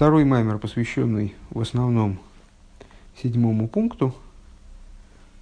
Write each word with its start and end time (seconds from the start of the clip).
Второй 0.00 0.24
маймер, 0.24 0.56
посвященный 0.56 1.34
в 1.50 1.60
основном 1.60 2.18
седьмому 3.22 3.68
пункту 3.68 4.14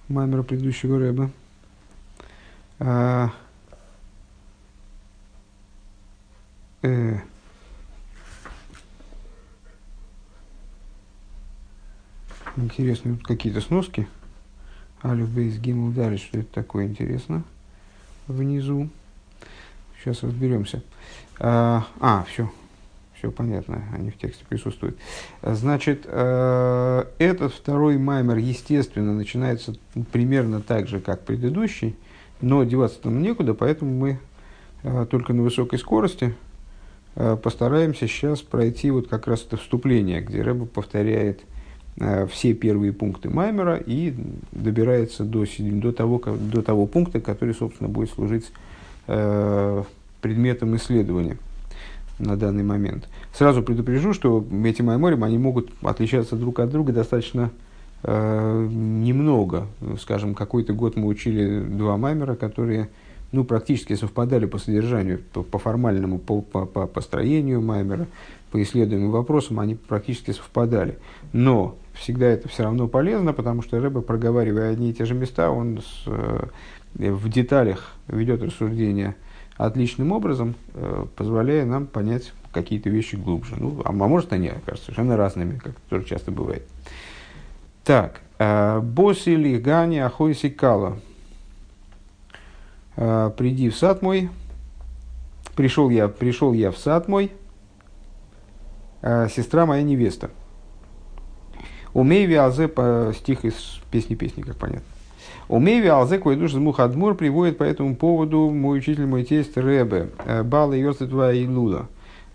маймера 0.09 0.43
предыдущего 0.43 0.99
рэба. 0.99 1.31
А, 2.79 3.31
э, 6.81 7.19
интересно, 12.57 13.15
тут 13.15 13.25
какие-то 13.25 13.61
сноски. 13.61 14.09
Алиф 15.01 15.29
Бейс 15.29 15.57
Гимл 15.57 15.93
Далит, 15.93 16.19
что 16.19 16.37
это 16.37 16.53
такое 16.53 16.87
интересно 16.87 17.45
внизу. 18.27 18.89
Сейчас 20.01 20.21
разберемся. 20.21 20.83
А, 21.39 21.87
а 22.01 22.25
все, 22.25 22.51
все 23.19 23.31
понятно, 23.31 23.83
они 23.93 24.11
в 24.11 24.17
тексте 24.17 24.45
присутствуют. 24.47 24.97
Значит, 25.43 26.05
э, 26.05 27.03
этот 27.19 27.53
второй 27.53 27.97
маймер, 27.97 28.37
естественно, 28.37 29.13
начинается 29.13 29.75
примерно 30.11 30.61
так 30.61 30.87
же, 30.87 30.99
как 31.01 31.21
предыдущий, 31.25 31.95
но 32.41 32.63
деваться 32.63 33.01
там 33.01 33.21
некуда, 33.21 33.53
поэтому 33.53 33.91
мы 33.91 34.19
э, 34.83 35.05
только 35.09 35.33
на 35.33 35.43
высокой 35.43 35.79
скорости 35.79 36.33
э, 37.15 37.37
постараемся 37.41 38.07
сейчас 38.07 38.41
пройти 38.41 38.89
вот 38.89 39.09
как 39.09 39.27
раз 39.27 39.43
это 39.45 39.57
вступление, 39.57 40.21
где 40.21 40.41
Рэба 40.41 40.65
повторяет 40.65 41.41
все 42.31 42.53
первые 42.53 42.93
пункты 42.93 43.29
Маймера 43.29 43.75
и 43.75 44.13
добирается 44.53 45.25
до, 45.25 45.43
до, 45.57 45.91
того, 45.91 46.21
до 46.25 46.61
того 46.61 46.85
пункта, 46.85 47.19
который, 47.19 47.53
собственно, 47.53 47.89
будет 47.89 48.09
служить 48.11 48.49
предметом 50.21 50.77
исследования 50.77 51.35
на 52.19 52.35
данный 52.35 52.63
момент. 52.63 53.07
Сразу 53.33 53.63
предупрежу, 53.63 54.13
что 54.13 54.45
эти 54.63 54.81
майморим, 54.81 55.23
они 55.23 55.37
могут 55.37 55.71
отличаться 55.81 56.35
друг 56.35 56.59
от 56.59 56.69
друга 56.69 56.93
достаточно 56.93 57.51
э, 58.03 58.67
немного. 58.69 59.67
Скажем, 59.99 60.35
какой-то 60.35 60.73
год 60.73 60.95
мы 60.95 61.07
учили 61.07 61.61
два 61.61 61.97
маймера, 61.97 62.35
которые 62.35 62.89
ну, 63.31 63.43
практически 63.43 63.93
совпадали 63.95 64.45
по 64.45 64.57
содержанию, 64.57 65.21
по, 65.33 65.43
по 65.43 65.59
формальному, 65.59 66.19
по, 66.19 66.41
по, 66.41 66.65
по 66.65 66.87
построению 66.87 67.61
маймера, 67.61 68.07
по 68.51 68.61
исследуемым 68.61 69.11
вопросам, 69.11 69.59
они 69.59 69.75
практически 69.75 70.31
совпадали. 70.31 70.97
Но 71.31 71.75
всегда 71.93 72.27
это 72.27 72.47
все 72.49 72.63
равно 72.63 72.87
полезно, 72.87 73.33
потому 73.33 73.61
что 73.61 73.79
Рэба, 73.79 74.01
проговаривая 74.01 74.71
одни 74.71 74.89
и 74.89 74.93
те 74.93 75.05
же 75.05 75.13
места, 75.13 75.51
он 75.51 75.79
с, 75.79 76.03
э, 76.07 76.47
в 76.95 77.29
деталях 77.29 77.93
ведет 78.07 78.41
рассуждения 78.41 79.15
отличным 79.59 80.13
образом, 80.13 80.55
э, 80.73 81.05
позволяя 81.17 81.65
нам 81.65 81.85
понять 81.85 82.31
какие-то 82.53 82.89
вещи 82.89 83.17
глубже. 83.17 83.55
Ну, 83.57 83.81
а, 83.83 83.89
а 83.89 83.91
может 83.91 84.31
они 84.31 84.47
окажутся 84.47 84.85
совершенно 84.85 85.17
разными, 85.17 85.57
как 85.59 85.75
тоже 85.89 86.05
часто 86.05 86.31
бывает. 86.31 86.65
Так, 87.83 88.21
э, 88.39 88.79
Боси 88.79 89.31
Лигани 89.31 89.97
Ахойси 89.97 90.49
Кала. 90.49 90.97
Э, 92.95 93.31
приди 93.37 93.69
в 93.69 93.75
сад 93.75 94.01
мой. 94.01 94.29
Пришел 95.57 95.89
я, 95.89 96.07
пришел 96.07 96.53
я 96.53 96.71
в 96.71 96.77
сад 96.77 97.09
мой. 97.09 97.31
Сестра 99.01 99.65
моя 99.65 99.81
невеста. 99.81 100.29
Умей 101.93 102.25
виазе 102.25 102.67
по 102.67 103.13
стих 103.17 103.45
из 103.45 103.79
песни 103.91 104.15
песни, 104.15 104.41
как 104.41 104.57
понятно. 104.57 104.85
Умеви 105.49 105.87
алзеку 105.87 106.31
и 106.31 106.35
душ 106.35 106.53
мухадмур 106.53 107.15
приводит 107.15 107.57
по 107.57 107.63
этому 107.63 107.95
поводу 107.95 108.51
мой 108.51 108.77
учитель, 108.77 109.07
мой 109.07 109.23
тесть 109.23 109.57
Ребе, 109.57 110.11
э, 110.25 110.43
Бала 110.43 110.73
Йосетва 110.73 111.33
и 111.33 111.47
Лула. 111.47 111.87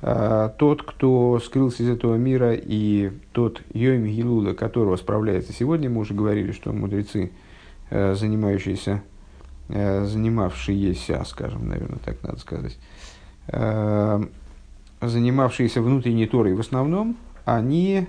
Э, 0.02 0.50
тот, 0.58 0.82
кто 0.82 1.38
скрылся 1.38 1.84
из 1.84 1.90
этого 1.90 2.16
мира, 2.16 2.54
и 2.54 3.12
тот 3.30 3.62
Йоми 3.72 4.10
Гилула, 4.10 4.54
которого 4.54 4.96
справляется 4.96 5.52
сегодня, 5.52 5.88
мы 5.88 6.00
уже 6.00 6.12
говорили, 6.12 6.50
что 6.50 6.72
мудрецы, 6.72 7.30
э, 7.90 8.14
занимающиеся, 8.14 9.02
занимавшиеся, 9.68 11.22
скажем, 11.24 11.68
наверное, 11.68 11.98
так 12.04 12.22
надо 12.22 12.38
сказать, 12.38 12.76
занимавшиеся 15.00 15.80
внутренней 15.80 16.26
Торой 16.26 16.52
в 16.52 16.60
основном, 16.60 17.16
они 17.46 18.06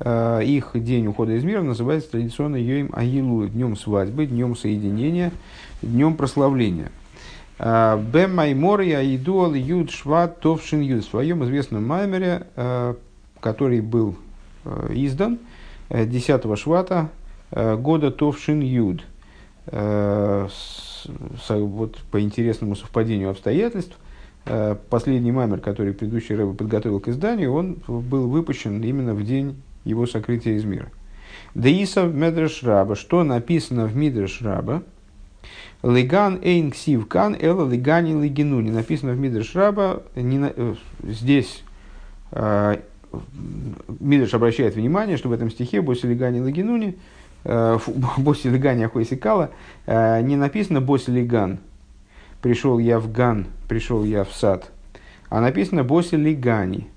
их 0.00 0.70
день 0.74 1.06
ухода 1.06 1.32
из 1.32 1.44
мира 1.44 1.62
называется 1.62 2.10
традиционно 2.12 2.56
Йоим 2.56 2.90
Агилу, 2.92 3.46
днем 3.46 3.76
свадьбы, 3.76 4.26
днем 4.26 4.56
соединения, 4.56 5.32
днем 5.80 6.16
прославления. 6.16 6.90
Э, 7.58 8.02
Бем 8.12 8.34
Маймор 8.34 8.80
Аидуал 8.80 9.54
Юд 9.54 9.90
Шват 9.90 10.40
Товшин 10.40 10.80
Юд. 10.80 11.04
В 11.04 11.08
своем 11.08 11.44
известном 11.44 11.86
маймере, 11.86 12.48
э, 12.56 12.94
который 13.40 13.80
был 13.80 14.16
издан 14.90 15.38
10 15.90 16.56
швата 16.56 17.10
года 17.50 18.10
Товшин 18.12 18.60
Юд. 18.60 19.04
Вот 21.48 21.98
по 22.10 22.20
интересному 22.20 22.76
совпадению 22.76 23.30
обстоятельств, 23.30 23.96
последний 24.88 25.32
маймер, 25.32 25.58
который 25.58 25.92
предыдущий 25.92 26.36
Рэбе 26.36 26.54
подготовил 26.54 27.00
к 27.00 27.08
изданию, 27.08 27.52
он 27.52 27.82
был 27.88 28.28
выпущен 28.28 28.80
именно 28.82 29.14
в 29.14 29.24
день 29.24 29.60
его 29.84 30.06
сокрытие 30.06 30.56
из 30.56 30.64
мира. 30.64 30.90
Деиса 31.54 32.04
Медреш 32.04 32.62
Раба, 32.62 32.94
что 32.96 33.24
написано 33.24 33.86
в 33.86 33.96
Мидреш 33.96 34.40
Раба, 34.42 34.82
Леган 35.82 36.38
эйн 36.42 36.70
ксив 36.70 37.08
кан 37.08 37.36
эла 37.38 37.68
легани 37.68 38.12
легинуни. 38.12 38.70
Написано 38.70 39.12
в 39.12 39.18
Мидреш 39.18 39.54
Раба, 39.54 40.02
не 40.14 40.38
на, 40.38 40.52
э, 40.54 40.74
здесь 41.02 41.64
э, 42.30 42.76
Мидреш 44.00 44.32
обращает 44.34 44.76
внимание, 44.76 45.16
что 45.16 45.28
в 45.28 45.32
этом 45.32 45.50
стихе 45.50 45.82
Боси 45.82 46.06
легани 46.06 46.38
легинуни, 46.38 46.96
э, 47.44 47.78
Боси 48.16 48.46
легани 48.46 48.84
ахойсикала, 48.84 49.50
э, 49.86 50.22
не 50.22 50.36
написано 50.36 50.80
Боси 50.80 51.10
леган, 51.10 51.58
пришел 52.40 52.78
я 52.78 53.00
в 53.00 53.10
ган, 53.10 53.46
пришел 53.68 54.04
я 54.04 54.22
в 54.22 54.32
сад, 54.32 54.70
а 55.28 55.40
написано 55.40 55.82
Боси 55.82 56.14
легани. 56.14 56.88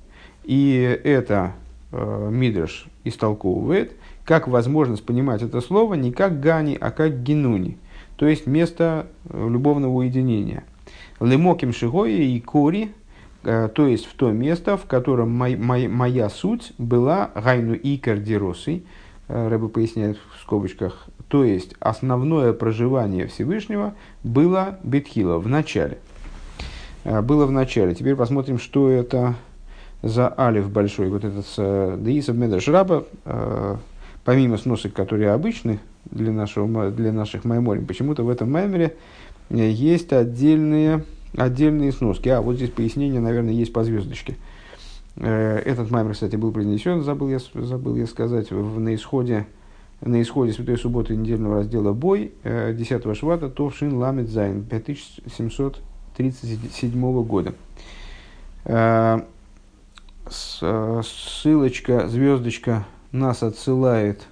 И 0.44 1.00
это 1.04 1.54
Мидраш 2.30 2.88
истолковывает, 3.04 3.94
как 4.26 4.48
возможность 4.48 5.06
понимать 5.06 5.42
это 5.42 5.62
слово 5.62 5.94
не 5.94 6.12
как 6.12 6.40
гани, 6.40 6.78
а 6.80 6.92
как 6.92 7.24
генуни, 7.24 7.78
то 8.18 8.28
есть 8.28 8.48
место 8.48 9.08
э, 9.30 9.48
любовного 9.50 9.94
уединения. 9.94 10.64
Лемоким 11.20 11.72
шигоя 11.72 12.12
и 12.12 12.40
кори, 12.40 12.92
э, 13.44 13.70
то 13.74 13.88
есть 13.88 14.06
в 14.06 14.16
то 14.16 14.32
место, 14.32 14.78
в 14.78 14.86
котором 14.86 15.32
мой, 15.32 15.56
мой, 15.56 15.88
моя 15.88 16.30
суть 16.30 16.74
была 16.78 17.32
гайну 17.36 17.76
и 17.76 17.98
кардиросы, 17.98 18.84
э, 19.28 19.48
Рэба 19.48 19.68
поясняет 19.70 20.18
в 20.18 20.42
скобочках, 20.42 21.08
то 21.28 21.44
есть 21.44 21.76
основное 21.80 22.54
проживание 22.54 23.28
Всевышнего 23.28 23.94
было 24.24 24.80
бетхила 24.84 25.38
в 25.38 25.48
начале. 25.48 26.00
Было 27.04 27.46
в 27.46 27.52
начале. 27.52 27.94
Теперь 27.94 28.16
посмотрим, 28.16 28.58
что 28.58 28.90
это 28.90 29.36
за 30.06 30.34
алиф 30.38 30.70
большой, 30.70 31.10
вот 31.10 31.26
этот 31.26 31.46
э, 31.58 31.98
Деисов 32.00 32.38
Раба, 32.68 33.04
э, 33.26 33.76
помимо 34.24 34.58
сносок, 34.58 34.94
которые 34.94 35.32
обычны 35.32 35.80
для, 36.06 36.32
нашего, 36.32 36.92
для 36.92 37.12
наших 37.12 37.44
майморим, 37.44 37.88
почему-то 37.88 38.24
в 38.24 38.30
этом 38.30 38.52
маймере 38.52 38.96
э, 39.50 39.68
есть 39.68 40.14
отдельные, 40.14 41.04
отдельные 41.36 41.92
сноски. 41.92 42.30
А, 42.30 42.42
вот 42.42 42.58
здесь 42.58 42.70
пояснение, 42.70 43.20
наверное, 43.20 43.54
есть 43.54 43.74
по 43.74 43.84
звездочке. 43.84 44.36
Этот 45.16 45.90
маймер, 45.92 46.14
кстати, 46.14 46.36
был 46.36 46.52
принесен, 46.52 47.02
забыл 47.02 47.30
я, 47.30 47.40
забыл 47.54 47.96
я 47.96 48.06
сказать, 48.06 48.52
в, 48.52 48.80
на, 48.80 48.94
исходе, 48.94 49.48
на 50.02 50.22
исходе 50.22 50.52
Святой 50.52 50.78
Субботы 50.78 51.16
недельного 51.16 51.60
раздела 51.60 51.94
Бой 51.94 52.34
10 52.44 53.18
швата 53.18 53.50
Товшин 53.50 53.94
Ламет 53.94 54.28
Зайн 54.28 54.66
5737 54.66 57.24
года. 57.24 57.54
Э, 60.62 61.02
ссылочка, 61.04 62.08
звездочка 62.08 62.86
нас 63.12 63.44
отсылает, 63.44 64.26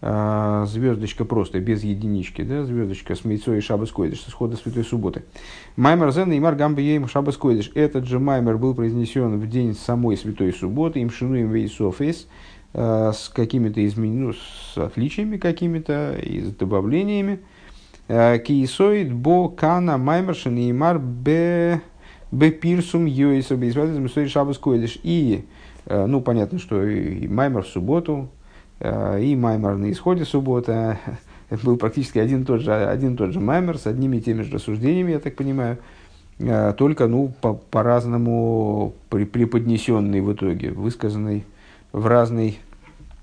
э, 0.00 0.64
звездочка 0.66 1.26
просто, 1.26 1.60
без 1.60 1.84
единички, 1.84 2.42
да, 2.42 2.64
звездочка 2.64 3.14
с 3.14 3.24
Мейцой 3.24 3.58
и 3.58 3.60
Шабас 3.60 3.90
Койдыш, 3.90 4.22
с 4.22 4.28
исхода 4.28 4.56
Святой 4.56 4.84
Субботы. 4.84 5.24
Маймер 5.76 6.10
Зен 6.12 6.32
и 6.32 6.40
Мар 6.40 6.54
Гамбием 6.54 7.06
Шабас 7.06 7.36
Койдыш. 7.36 7.70
Этот 7.74 8.06
же 8.06 8.18
Маймер 8.18 8.56
был 8.56 8.74
произнесен 8.74 9.38
в 9.38 9.46
день 9.46 9.74
самой 9.74 10.16
Святой 10.16 10.54
Субботы, 10.54 11.00
им 11.00 11.10
шинуем 11.10 11.50
вейсофейс, 11.50 12.26
э, 12.72 13.12
с 13.14 13.28
какими-то 13.28 13.84
изменениями, 13.86 14.26
ну, 14.28 14.32
с 14.32 14.78
отличиями 14.78 15.36
какими-то 15.36 16.16
и 16.16 16.40
с 16.40 16.54
добавлениями. 16.54 17.40
Киесоид 18.08 19.12
бо 19.12 19.48
кана 19.48 19.96
маймершин 19.96 20.56
и 20.58 20.72
мар 20.72 20.98
бе 20.98 21.80
Бепирсум 22.32 23.04
Йоисов 23.04 23.58
Бейсвадизм 23.58 24.06
Истории 24.06 24.26
Шабас 24.26 24.58
Койдыш. 24.58 24.98
И, 25.02 25.44
э, 25.86 26.06
ну, 26.06 26.20
понятно, 26.22 26.58
что 26.58 26.82
и 26.82 27.28
Маймер 27.28 27.62
в 27.62 27.68
субботу, 27.68 28.30
э, 28.80 29.22
и 29.22 29.36
Маймер 29.36 29.76
на 29.76 29.92
исходе 29.92 30.24
субботы. 30.24 30.98
Это 31.50 31.62
был 31.64 31.76
практически 31.76 32.18
один 32.18 32.42
и 32.42 32.44
тот 32.44 32.62
же, 32.62 32.74
один 32.74 33.14
и 33.14 33.16
тот 33.16 33.32
же 33.32 33.40
Маймер 33.40 33.76
с 33.78 33.86
одними 33.86 34.16
и 34.16 34.20
теми 34.22 34.42
же 34.42 34.54
рассуждениями, 34.54 35.12
я 35.12 35.20
так 35.20 35.36
понимаю. 35.36 35.76
э, 36.38 36.72
только 36.76 37.06
ну, 37.06 37.32
по- 37.42 37.54
по-разному 37.54 38.94
при- 39.10 39.26
преподнесенный 39.26 40.22
в 40.22 40.32
итоге, 40.32 40.70
высказанный 40.70 41.44
в 41.92 42.06
разной 42.06 42.58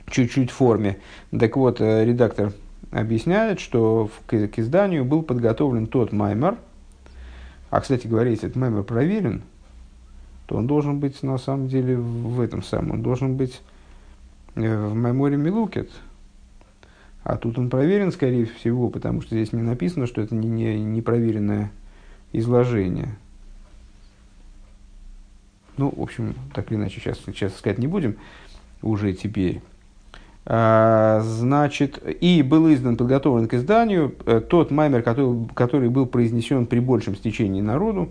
чуть-чуть 0.09 0.51
форме. 0.51 0.99
Так 1.37 1.57
вот, 1.57 1.81
э, 1.81 2.05
редактор 2.05 2.53
объясняет, 2.91 3.59
что 3.59 4.09
к, 4.27 4.47
к 4.47 4.59
изданию 4.59 5.03
был 5.03 5.23
подготовлен 5.23 5.87
тот 5.87 6.11
маймер, 6.11 6.57
а, 7.69 7.81
кстати 7.81 8.07
говоря, 8.07 8.31
если 8.31 8.47
этот 8.47 8.57
маймер 8.57 8.83
проверен, 8.83 9.43
то 10.47 10.55
он 10.55 10.67
должен 10.67 10.99
быть 10.99 11.21
на 11.23 11.37
самом 11.37 11.67
деле 11.67 11.95
в 11.97 12.41
этом 12.41 12.63
самом, 12.63 12.91
он 12.91 13.03
должен 13.03 13.35
быть 13.37 13.61
э, 14.55 14.87
в 14.87 14.95
меморе 14.95 15.37
Милукет, 15.37 15.91
а 17.23 17.37
тут 17.37 17.59
он 17.59 17.69
проверен, 17.69 18.11
скорее 18.11 18.45
всего, 18.45 18.89
потому 18.89 19.21
что 19.21 19.35
здесь 19.35 19.53
не 19.53 19.61
написано, 19.61 20.07
что 20.07 20.21
это 20.21 20.33
не, 20.33 20.49
не, 20.49 20.83
не 20.83 21.01
проверенное 21.01 21.71
изложение. 22.31 23.15
Ну, 25.77 25.93
в 25.95 26.01
общем, 26.01 26.35
так 26.53 26.71
или 26.71 26.77
иначе, 26.79 26.99
сейчас, 26.99 27.19
сейчас 27.19 27.55
сказать 27.55 27.77
не 27.77 27.87
будем 27.87 28.17
уже 28.81 29.13
теперь. 29.13 29.61
А, 30.51 31.21
значит, 31.21 32.01
и 32.21 32.41
был 32.41 32.73
издан, 32.73 32.97
подготовлен 32.97 33.47
к 33.47 33.53
изданию 33.53 34.15
э, 34.25 34.41
тот 34.41 34.71
маймер, 34.71 35.03
который, 35.03 35.47
который 35.53 35.89
был 35.89 36.07
произнесен 36.07 36.65
при 36.65 36.79
большем 36.79 37.15
стечении 37.15 37.61
народу, 37.61 38.09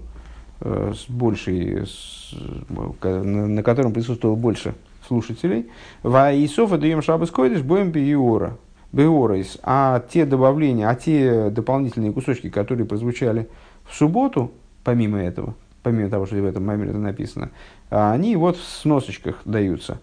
э, 0.61 0.93
с 0.95 1.11
большей, 1.11 1.85
с, 1.85 2.33
на, 2.69 3.49
на 3.49 3.63
котором 3.65 3.93
присутствовало 3.93 4.37
больше 4.37 4.75
слушателей. 5.09 5.67
Ваисофа 6.05 6.79
даем 6.79 7.03
шабас 7.03 7.33
койдыш 7.33 7.63
боем 7.63 7.91
биора. 7.91 8.57
Беорейс, 8.93 9.59
а 9.65 10.03
те 10.09 10.25
добавления, 10.25 10.89
а 10.89 10.95
те 10.95 11.51
дополнительные 11.51 12.13
кусочки, 12.13 12.49
которые 12.49 12.87
прозвучали 12.87 13.49
в 13.85 13.95
субботу, 13.95 14.53
помимо 14.83 15.19
этого, 15.19 15.57
помимо 15.83 16.09
того, 16.09 16.25
что 16.25 16.37
в 16.37 16.45
этом 16.45 16.65
маймере 16.65 16.91
это 16.91 16.99
написано, 16.99 17.51
они 17.91 18.37
вот 18.37 18.57
в 18.57 18.65
сносочках 18.65 19.41
даются. 19.45 19.99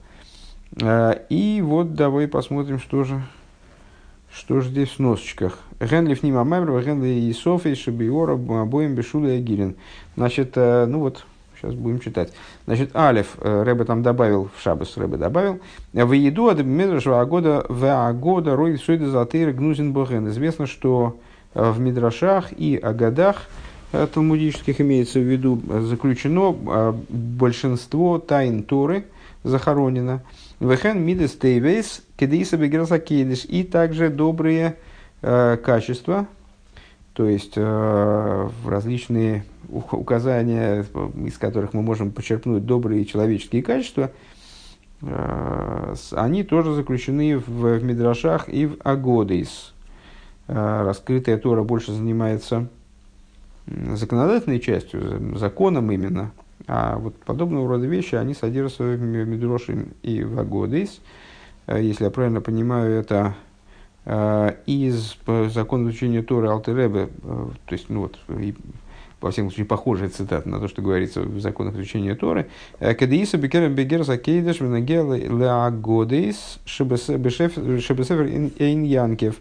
И 0.77 1.61
вот 1.63 1.95
давай 1.95 2.27
посмотрим, 2.27 2.79
что 2.79 3.03
же, 3.03 3.21
что 4.31 4.61
же 4.61 4.69
здесь 4.69 4.89
в 4.89 4.95
сносочках. 4.95 5.59
Генли 5.79 6.15
в 6.15 6.23
ним 6.23 6.37
Амаймер, 6.37 6.83
Генли 6.83 7.07
и 7.07 7.33
Софи, 7.33 7.75
Шабиора, 7.75 8.33
обоим 8.33 8.95
Бешула 8.95 9.27
и 9.27 9.37
Агилин. 9.37 9.75
Значит, 10.15 10.55
ну 10.55 10.99
вот, 10.99 11.25
Сейчас 11.65 11.73
будем 11.73 11.99
читать. 11.99 12.31
Значит, 12.65 12.95
Алиф, 12.95 13.37
э, 13.39 13.63
Рэбе 13.63 13.85
там 13.85 14.03
добавил, 14.03 14.49
в 14.55 14.61
Шабас 14.61 14.97
Рэбе 14.97 15.17
добавил, 15.17 15.59
в 15.93 16.11
еду 16.11 16.47
от 16.47 16.63
Медраша 16.63 17.23
года 17.25 17.65
в 17.69 18.13
года 18.13 18.55
рой 18.55 18.77
сойда 18.77 19.07
золотые 19.07 19.51
гнузин 19.51 19.93
боген. 19.93 20.27
Известно, 20.29 20.67
что 20.67 21.17
э, 21.53 21.71
в 21.71 21.79
Мидрашах 21.79 22.51
и 22.51 22.75
Агадах 22.75 23.47
э, 23.93 24.05
талмудических 24.13 24.81
имеется 24.81 25.19
в 25.19 25.23
виду 25.23 25.59
заключено 25.87 26.93
большинство 27.09 28.19
тайн 28.19 28.63
Торы 28.63 29.05
захоронено. 29.43 30.21
Вехен 30.59 31.01
мидес 31.01 31.35
тейвейс 31.35 32.01
кедиса 32.17 32.57
бегерсакейдиш 32.57 33.45
и 33.45 33.63
также 33.63 34.09
добрые 34.09 34.77
качества, 35.21 36.27
то 37.13 37.25
есть 37.25 37.57
различные 37.57 39.43
указания, 39.69 40.85
из 41.25 41.37
которых 41.37 41.73
мы 41.73 41.81
можем 41.81 42.11
почерпнуть 42.11 42.65
добрые 42.65 43.05
человеческие 43.05 43.63
качества, 43.63 44.11
э, 45.01 45.95
они 46.11 46.43
тоже 46.43 46.73
заключены 46.73 47.37
в, 47.37 47.49
в 47.49 47.83
Мидрашах 47.83 48.49
и 48.49 48.67
в 48.67 48.77
Агодейс. 48.83 49.73
Э, 50.47 50.83
раскрытая 50.83 51.37
Тора 51.37 51.63
больше 51.63 51.91
занимается 51.91 52.67
законодательной 53.67 54.59
частью, 54.59 55.37
законом 55.37 55.91
именно, 55.91 56.31
а 56.67 56.97
вот 56.97 57.15
подобного 57.17 57.67
рода 57.67 57.85
вещи, 57.85 58.15
они 58.15 58.33
содержатся 58.33 58.83
в 58.83 58.99
Мидрошим 58.99 59.93
и 60.01 60.23
в 60.23 60.39
Агодейс. 60.39 61.01
Э, 61.67 61.81
если 61.81 62.05
я 62.05 62.09
правильно 62.09 62.41
понимаю, 62.41 62.93
это 62.93 63.35
из 64.67 65.17
закона 65.51 65.89
изучения 65.89 66.21
Торы 66.21 66.47
Алтеребе, 66.47 67.09
то 67.23 67.55
есть, 67.71 67.89
ну 67.89 68.01
вот, 68.01 68.19
во 69.25 69.31
всяком 69.31 69.49
случае, 69.49 69.65
похожая 69.65 70.09
цитата 70.09 70.47
на 70.47 70.59
то, 70.59 70.67
что 70.67 70.83
говорится 70.83 71.21
в 71.21 71.39
законах 71.39 71.73
изучения 71.73 72.13
Торы. 72.13 72.47
«Э, 72.79 72.93
Кадеиса 72.93 73.37
бекерем 73.37 73.73
бегер 73.73 74.03
закейдеш 74.03 74.61
венагел 74.61 75.13
леагодейс 75.13 76.59
шебесефер 76.65 78.21
эйн 78.59 78.83
янкев. 78.83 79.37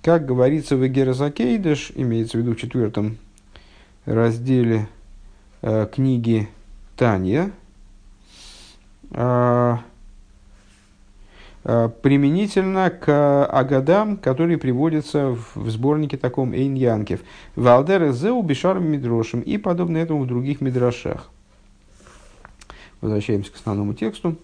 Как 0.00 0.26
говорится 0.26 0.76
в 0.76 0.86
Эгера 0.86 1.12
Закейдеш, 1.12 1.90
имеется 1.96 2.38
в 2.38 2.40
виду 2.42 2.54
в 2.54 2.56
четвертом 2.56 3.16
разделе 4.04 4.86
э, 5.62 5.88
книги 5.92 6.48
Танья, 6.96 7.50
э, 9.10 9.76
Э, 11.68 11.88
применительно 12.00 12.90
к 12.90 13.44
агадам, 13.44 14.18
которые 14.18 14.56
приводятся 14.56 15.36
в 15.56 15.68
сборнике 15.68 16.16
таком 16.16 16.52
Эйн 16.52 16.74
Янкев. 16.74 17.22
Валдер 17.56 18.12
Зеу 18.12 18.40
Бишаром 18.42 18.86
Мидрошем 18.86 19.40
и 19.40 19.58
подобно 19.58 19.98
этому 19.98 20.22
в 20.22 20.28
других 20.28 20.60
мидрашах. 20.60 21.28
Возвращаемся 23.00 23.50
к 23.50 23.56
основному 23.56 23.94
тексту. 23.94 24.36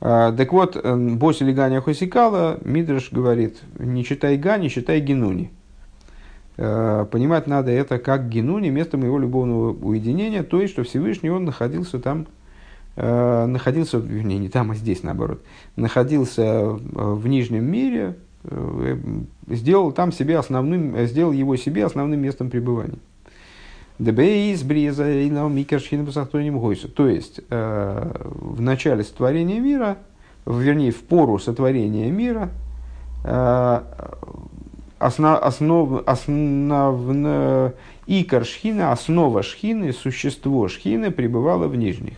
Э, 0.00 0.32
так 0.34 0.50
вот, 0.50 0.80
э, 0.82 0.96
Боси 0.96 1.42
Лиганя 1.42 1.82
Хосикала, 1.82 2.58
Мидраш 2.64 3.12
говорит, 3.12 3.58
не 3.78 4.02
читай 4.02 4.38
Гани, 4.38 4.68
читай 4.68 5.00
Генуни. 5.00 5.50
Понимать 6.58 7.46
надо 7.46 7.70
это 7.70 7.98
как 7.98 8.28
Генуни, 8.28 8.68
место 8.68 8.98
моего 8.98 9.18
любовного 9.18 9.72
уединения, 9.72 10.42
то 10.42 10.60
есть, 10.60 10.72
что 10.72 10.82
Всевышний 10.82 11.30
он 11.30 11.44
находился 11.44 12.00
там 12.00 12.26
Э, 13.00 13.46
находился, 13.46 13.98
вернее, 13.98 14.38
не 14.38 14.48
там, 14.48 14.72
а 14.72 14.74
здесь, 14.74 15.04
наоборот, 15.04 15.40
находился 15.76 16.42
э, 16.42 16.74
в 16.74 17.28
Нижнем 17.28 17.64
мире, 17.64 18.16
э, 18.42 18.98
сделал 19.46 19.92
там 19.92 20.10
себе 20.10 20.36
основным, 20.36 20.96
сделал 21.06 21.30
его 21.30 21.54
себе 21.54 21.84
основным 21.84 22.20
местом 22.20 22.50
пребывания. 22.50 22.98
Дебейс 24.00 24.64
бреза 24.64 25.08
и 25.08 25.30
микершхин 25.30 26.04
гойсу. 26.58 26.88
То 26.88 27.06
есть, 27.08 27.40
в 27.48 28.60
начале 28.60 29.04
сотворения 29.04 29.58
мира, 29.58 29.98
вернее, 30.46 30.90
в 30.90 31.02
пору 31.02 31.38
сотворения 31.40 32.08
мира, 32.10 32.50
основ, 34.98 35.38
основ, 35.42 36.02
основ, 36.06 37.72
икор 38.06 38.44
шхина, 38.44 38.92
основа 38.92 39.42
шхины, 39.42 39.92
существо 39.92 40.68
шхины 40.68 41.10
пребывало 41.10 41.68
в 41.68 41.76
нижних. 41.76 42.14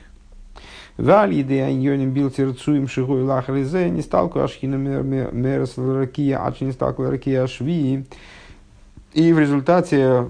Валь 0.97 1.35
еды 1.35 1.61
айньоним 1.61 2.11
бил 2.11 2.31
терцуем 2.31 2.87
шигой 2.87 3.23
лахризе, 3.23 3.89
не 3.89 4.03
сталку 4.03 4.41
ашхина 4.41 4.77
мерс 4.77 5.79
ракия, 5.79 6.45
ач 6.45 6.61
не 6.61 6.73
сталку 6.73 7.09
ракия 7.09 7.47
шви. 7.47 8.05
И 9.15 9.33
в 9.33 9.39
результате 9.39 10.29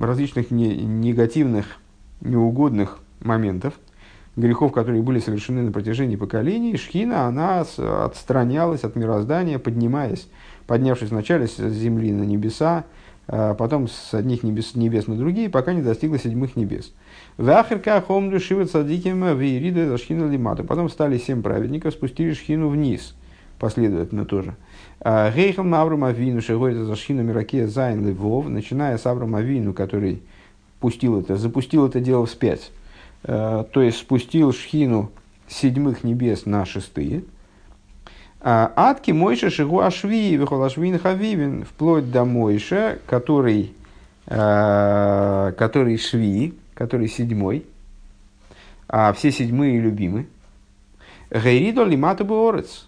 различных 0.00 0.50
негативных, 0.50 1.66
неугодных 2.20 3.00
моментов, 3.20 3.74
грехов, 4.36 4.72
которые 4.72 5.02
были 5.02 5.18
совершены 5.18 5.62
на 5.62 5.72
протяжении 5.72 6.16
поколений, 6.16 6.76
Шхина, 6.76 7.26
она 7.26 7.60
отстранялась 8.04 8.84
от 8.84 8.96
мироздания, 8.96 9.58
поднимаясь, 9.58 10.28
поднявшись 10.66 11.10
вначале 11.10 11.46
с 11.46 11.56
земли 11.56 12.12
на 12.12 12.22
небеса, 12.22 12.84
а 13.28 13.54
потом 13.54 13.88
с 13.88 14.14
одних 14.14 14.44
небес, 14.44 14.76
небес 14.76 15.08
на 15.08 15.16
другие, 15.16 15.50
пока 15.50 15.72
не 15.72 15.82
достигла 15.82 16.18
седьмых 16.18 16.54
небес. 16.54 16.92
Вахерка 17.38 18.00
хомду 18.00 18.38
шиват 18.38 18.70
садиким 18.70 19.24
вирида 19.36 19.88
зашхина 19.88 20.30
лимата. 20.30 20.62
Потом 20.62 20.88
стали 20.88 21.18
семь 21.18 21.42
праведников, 21.42 21.94
спустили 21.94 22.34
шхину 22.34 22.68
вниз, 22.68 23.14
последовательно 23.58 24.24
тоже. 24.24 24.54
Гейхам 25.04 25.74
Аврам 25.74 26.04
Авину, 26.04 26.40
Шигойта 26.40 26.84
Зашхина 26.84 27.20
Миракея 27.20 27.66
Зайн 27.66 28.08
Львов, 28.08 28.48
начиная 28.48 28.96
с 28.96 29.06
Аврам 29.06 29.34
Авину, 29.34 29.72
который 29.74 30.22
пустил 30.80 31.20
это, 31.20 31.36
запустил 31.36 31.86
это 31.86 32.00
дело 32.00 32.26
вспять. 32.26 32.70
То 33.22 33.66
есть 33.74 33.98
спустил 33.98 34.52
шхину 34.52 35.10
седьмых 35.48 36.04
небес 36.04 36.46
на 36.46 36.64
шестые. 36.64 37.24
Атки 38.40 39.10
Мойша 39.10 39.50
Шигу 39.50 39.80
Ашви, 39.80 40.36
Вихолашвин 40.36 40.98
Хавивин, 40.98 41.64
вплоть 41.64 42.10
до 42.10 42.24
Мойша, 42.24 42.98
который, 43.06 43.72
который 44.26 45.98
Шви, 45.98 46.54
который 46.74 47.08
седьмой, 47.08 47.64
а 48.88 49.12
все 49.12 49.32
седьмые 49.32 49.80
любимы. 49.80 50.26
Гейридо 51.30 51.84
лимату 51.84 52.24
борец. 52.24 52.86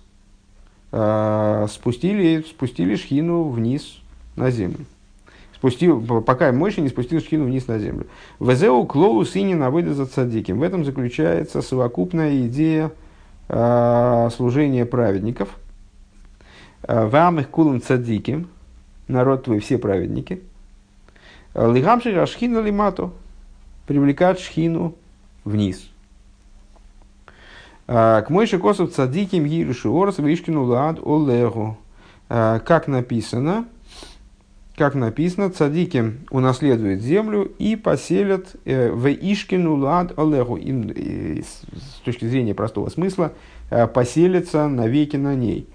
А, 0.90 1.66
спустили, 1.68 2.44
спустили 2.48 2.96
шхину 2.96 3.48
вниз 3.48 3.98
на 4.36 4.50
землю. 4.50 4.86
Спустил, 5.54 6.00
пока 6.22 6.52
Мойша 6.52 6.80
не 6.80 6.88
спустил 6.88 7.20
шхину 7.20 7.46
вниз 7.46 7.66
на 7.66 7.78
землю. 7.78 8.06
Везеу 8.38 8.86
клоу 8.86 9.24
сини 9.24 9.54
на 9.54 9.70
за 9.92 10.06
цадиким. 10.06 10.60
В 10.60 10.62
этом 10.62 10.84
заключается 10.84 11.62
совокупная 11.62 12.46
идея 12.46 12.92
э, 13.48 14.28
служения 14.34 14.84
праведников. 14.86 15.48
Вам 16.86 17.40
их 17.40 17.50
кулам 17.50 17.82
цадиким. 17.82 18.48
Народ 19.08 19.44
твой 19.44 19.58
все 19.58 19.78
праведники. 19.78 20.42
Лигамши 21.54 22.14
Ашхина 22.14 22.60
Лимату. 22.60 23.12
Привлекать 23.86 24.38
шхину 24.38 24.94
вниз. 25.44 25.90
К 27.86 28.26
Мойше 28.28 28.58
Косов 28.58 28.92
Цадиким 28.92 29.46
Гирушу 29.46 29.94
Орс 29.94 30.18
Вишкину 30.18 30.64
Лад 30.64 30.98
Олегу. 31.02 31.78
Как 32.28 32.86
написано, 32.86 33.64
как 34.78 34.94
написано, 34.94 35.50
цадики 35.50 36.14
унаследуют 36.30 37.02
землю 37.02 37.52
и 37.58 37.76
поселят 37.76 38.56
э, 38.64 38.90
в 38.90 39.08
Ишкину 39.08 39.76
лад 39.76 40.18
Олегу. 40.18 40.56
Им, 40.56 40.90
с 40.90 42.00
точки 42.04 42.24
зрения 42.24 42.54
простого 42.54 42.88
смысла, 42.88 43.32
э, 43.70 43.86
поселятся 43.86 44.68
навеки 44.68 45.16
на 45.16 45.34
ней. 45.34 45.68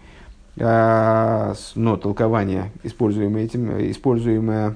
Но 0.55 1.97
толкование, 1.99 2.71
используемое, 2.83 3.45
этим, 3.45 3.89
используемое 3.89 4.75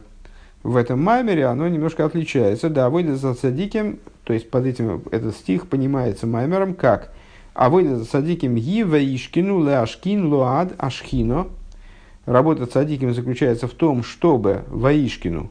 в 0.64 0.76
этом 0.76 1.04
маймере, 1.04 1.46
оно 1.46 1.68
немножко 1.68 2.04
отличается. 2.04 2.72
Да, 2.72 2.90
выйдет 2.90 3.18
за 3.18 3.36
садиким, 3.36 4.00
то 4.24 4.34
есть 4.34 4.50
под 4.50 4.66
этим 4.66 5.04
этот 5.12 5.36
стих 5.36 5.68
понимается 5.68 6.26
маймером 6.26 6.74
как 6.74 7.12
а 7.58 7.72
выйдет 7.72 7.98
за 7.98 8.06
садиким 8.06 8.56
ги 8.56 8.84
ваишкину 8.84 9.66
леашкин 9.66 10.28
луад 10.28 10.74
ашхино, 10.78 11.48
Работа 12.28 12.66
цадиким 12.66 13.14
заключается 13.14 13.70
в 13.70 13.74
том, 13.74 14.04
чтобы 14.04 14.66
Ваишкину, 14.68 15.50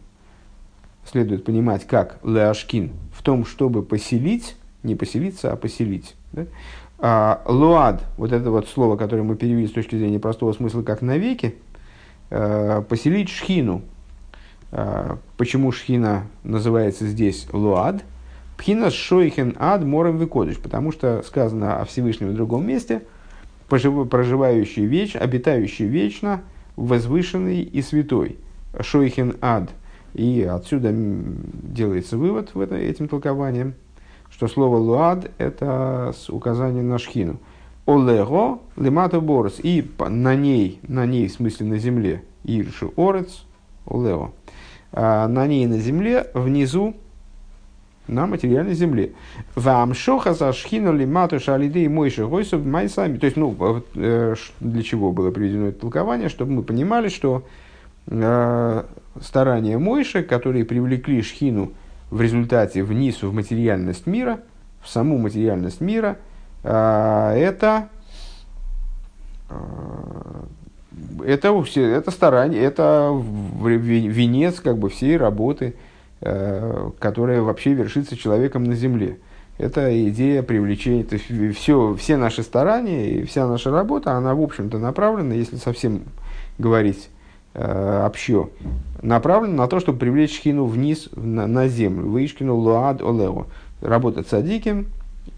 следует 1.07 1.43
понимать 1.43 1.87
как 1.87 2.19
Леашкин, 2.23 2.93
в 3.15 3.23
том, 3.23 3.47
чтобы 3.47 3.83
поселить, 3.83 4.57
не 4.83 4.95
поселиться, 4.95 5.51
а 5.51 5.57
поселить. 5.57 6.15
Да? 6.33 6.45
А, 6.99 7.43
луад, 7.47 8.05
вот 8.19 8.31
это 8.31 8.51
вот 8.51 8.69
слово, 8.69 8.99
которое 8.99 9.23
мы 9.23 9.37
перевели 9.37 9.67
с 9.67 9.73
точки 9.73 9.97
зрения 9.97 10.19
простого 10.19 10.53
смысла 10.53 10.83
как 10.83 11.01
навеки, 11.01 11.55
а, 12.29 12.83
поселить 12.83 13.31
шхину. 13.31 13.81
А, 14.71 15.17
почему 15.39 15.73
шхина 15.73 16.27
называется 16.45 17.07
здесь 17.07 17.47
луад? 17.55 18.05
Пхина 18.59 18.91
шойхен 18.91 19.57
ад 19.59 19.83
морем 19.83 20.19
выкодыш, 20.19 20.59
потому 20.59 20.93
что 20.93 21.23
сказано 21.27 21.81
о 21.81 21.87
Всевышнем 21.87 22.29
в 22.29 22.35
другом 22.35 22.67
месте, 22.67 23.03
проживающий 23.67 24.85
вечно, 24.85 25.21
обитающий 25.21 25.87
вечно– 25.87 26.43
возвышенный 26.77 27.63
и 27.63 27.83
святой. 27.83 28.39
Шойхин 28.79 29.37
ад. 29.41 29.71
И 30.15 30.43
отсюда 30.43 30.93
делается 30.95 32.17
вывод 32.17 32.55
в 32.55 32.61
это, 32.61 32.77
этим 32.77 33.09
толкованием, 33.09 33.75
что 34.31 34.49
слово 34.49 34.77
луад– 34.77 35.31
это 35.39 36.15
указание 36.29 36.83
на 36.83 36.99
шхину. 36.99 37.39
Олего 37.87 38.61
лемато 38.77 39.21
борос. 39.21 39.61
И 39.63 39.89
на 39.99 40.35
ней, 40.35 40.81
на 40.83 41.07
ней, 41.07 41.29
в 41.29 41.33
смысле 41.33 41.67
на 41.67 41.79
земле, 41.79 42.23
иршу 42.45 42.93
орец, 42.97 43.45
олео. 43.87 44.33
А 44.93 45.29
на 45.29 45.47
ней 45.47 45.67
на 45.67 45.79
земле, 45.79 46.31
внизу 46.35 46.97
на 48.09 48.27
материальной 48.27 48.75
земле. 48.75 49.13
Вам 49.55 49.95
шоха 49.95 50.35
за 50.35 50.53
шхину 50.53 50.93
ли 50.93 51.07
мату 51.07 51.41
шалиды 51.41 51.89
мойши 51.89 52.27
гойсов 52.27 52.65
майсами. 52.65 53.19
То 53.19 53.27
есть, 53.27 53.37
ну, 53.37 53.83
э, 53.95 54.35
для 54.61 54.83
чего 54.83 55.13
было 55.13 55.31
приведено 55.31 55.69
это 55.69 55.81
толкование, 55.81 56.29
чтобы 56.29 56.53
мы 56.53 56.63
понимали, 56.63 57.09
что 57.09 57.45
э, 58.07 58.85
старания 59.21 59.79
Мойши, 59.79 60.23
которые 60.23 60.65
привлекли 60.65 61.23
шхину 61.23 61.73
в 62.11 62.21
результате 62.21 62.83
вниз 62.83 63.23
в 63.23 63.33
материальность 63.33 64.07
мира, 64.07 64.41
в 64.83 64.89
саму 64.89 65.19
материальность 65.19 65.81
мира, 65.81 66.19
э, 66.63 67.35
это 67.37 67.89
э, 69.49 69.55
это, 71.25 71.65
это 71.77 72.11
старание, 72.11 72.63
это 72.63 73.13
венец 73.63 74.61
как 74.61 74.79
бы 74.79 74.89
всей 74.89 75.17
работы 75.17 75.75
которая 76.21 77.43
вообще 77.43 77.75
вершится 77.75 78.17
человеком 78.17 78.65
на 78.65 78.75
земле. 78.75 79.19
Это 79.59 80.09
идея 80.11 80.43
привлечения, 80.43 81.05
то 81.05 81.15
есть 81.15 81.57
все, 81.57 81.95
все 81.95 82.17
наши 82.17 82.43
старания 82.43 83.11
и 83.11 83.25
вся 83.25 83.47
наша 83.49 83.71
работа, 83.71 84.13
она, 84.13 84.35
в 84.35 84.43
общем-то, 84.43 84.79
направлена, 84.79 85.35
если 85.35 85.57
совсем 85.57 86.03
говорить 86.59 87.09
э, 87.55 88.07
общо, 88.07 88.51
направлена 89.01 89.55
на 89.55 89.67
то, 89.67 89.81
чтобы 89.81 89.99
привлечь 89.99 90.41
хину 90.41 90.67
вниз, 90.67 91.09
на, 91.17 91.47
на 91.47 91.69
землю. 91.69 92.09
Выишкину 92.09 92.55
луад 92.55 93.01
олео. 93.01 93.47
Работа 93.81 94.23
цадиким, 94.23 94.89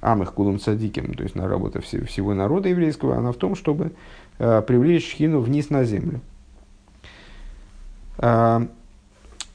амых 0.00 0.34
кулум 0.34 0.58
цадиким, 0.58 1.14
то 1.14 1.22
есть 1.22 1.36
на 1.36 1.46
работа 1.46 1.80
все, 1.80 2.04
всего 2.04 2.34
народа 2.34 2.68
еврейского, 2.68 3.16
она 3.16 3.30
в 3.30 3.36
том, 3.36 3.54
чтобы 3.54 3.92
э, 4.40 4.62
привлечь 4.66 5.14
хину 5.14 5.40
вниз 5.40 5.70
на 5.70 5.84
землю. 5.84 6.20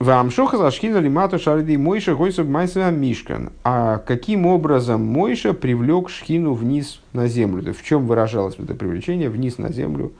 Э, 0.03 0.05
вам 0.05 0.31
шоха 0.31 0.57
зашхина 0.57 0.97
лимату 0.97 1.39
шарды 1.39 1.77
Мойша 1.77 2.15
гойсов 2.15 2.47
майса 2.47 2.91
мишкан. 2.91 3.51
А 3.63 3.97
каким 3.99 4.45
образом 4.45 5.05
Мойша 5.05 5.53
привлек 5.53 6.09
шхину 6.09 6.53
вниз 6.53 7.01
на 7.13 7.27
землю? 7.27 7.73
В 7.73 7.83
чем 7.83 8.07
выражалось 8.07 8.55
это 8.57 8.75
привлечение 8.75 9.29
вниз 9.29 9.57
на 9.57 9.71
землю 9.71 10.11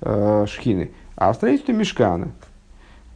э, 0.00 0.46
шхины? 0.48 0.90
А 1.16 1.32
в 1.32 1.36
строительстве 1.36 1.74
мешкана. 1.74 2.28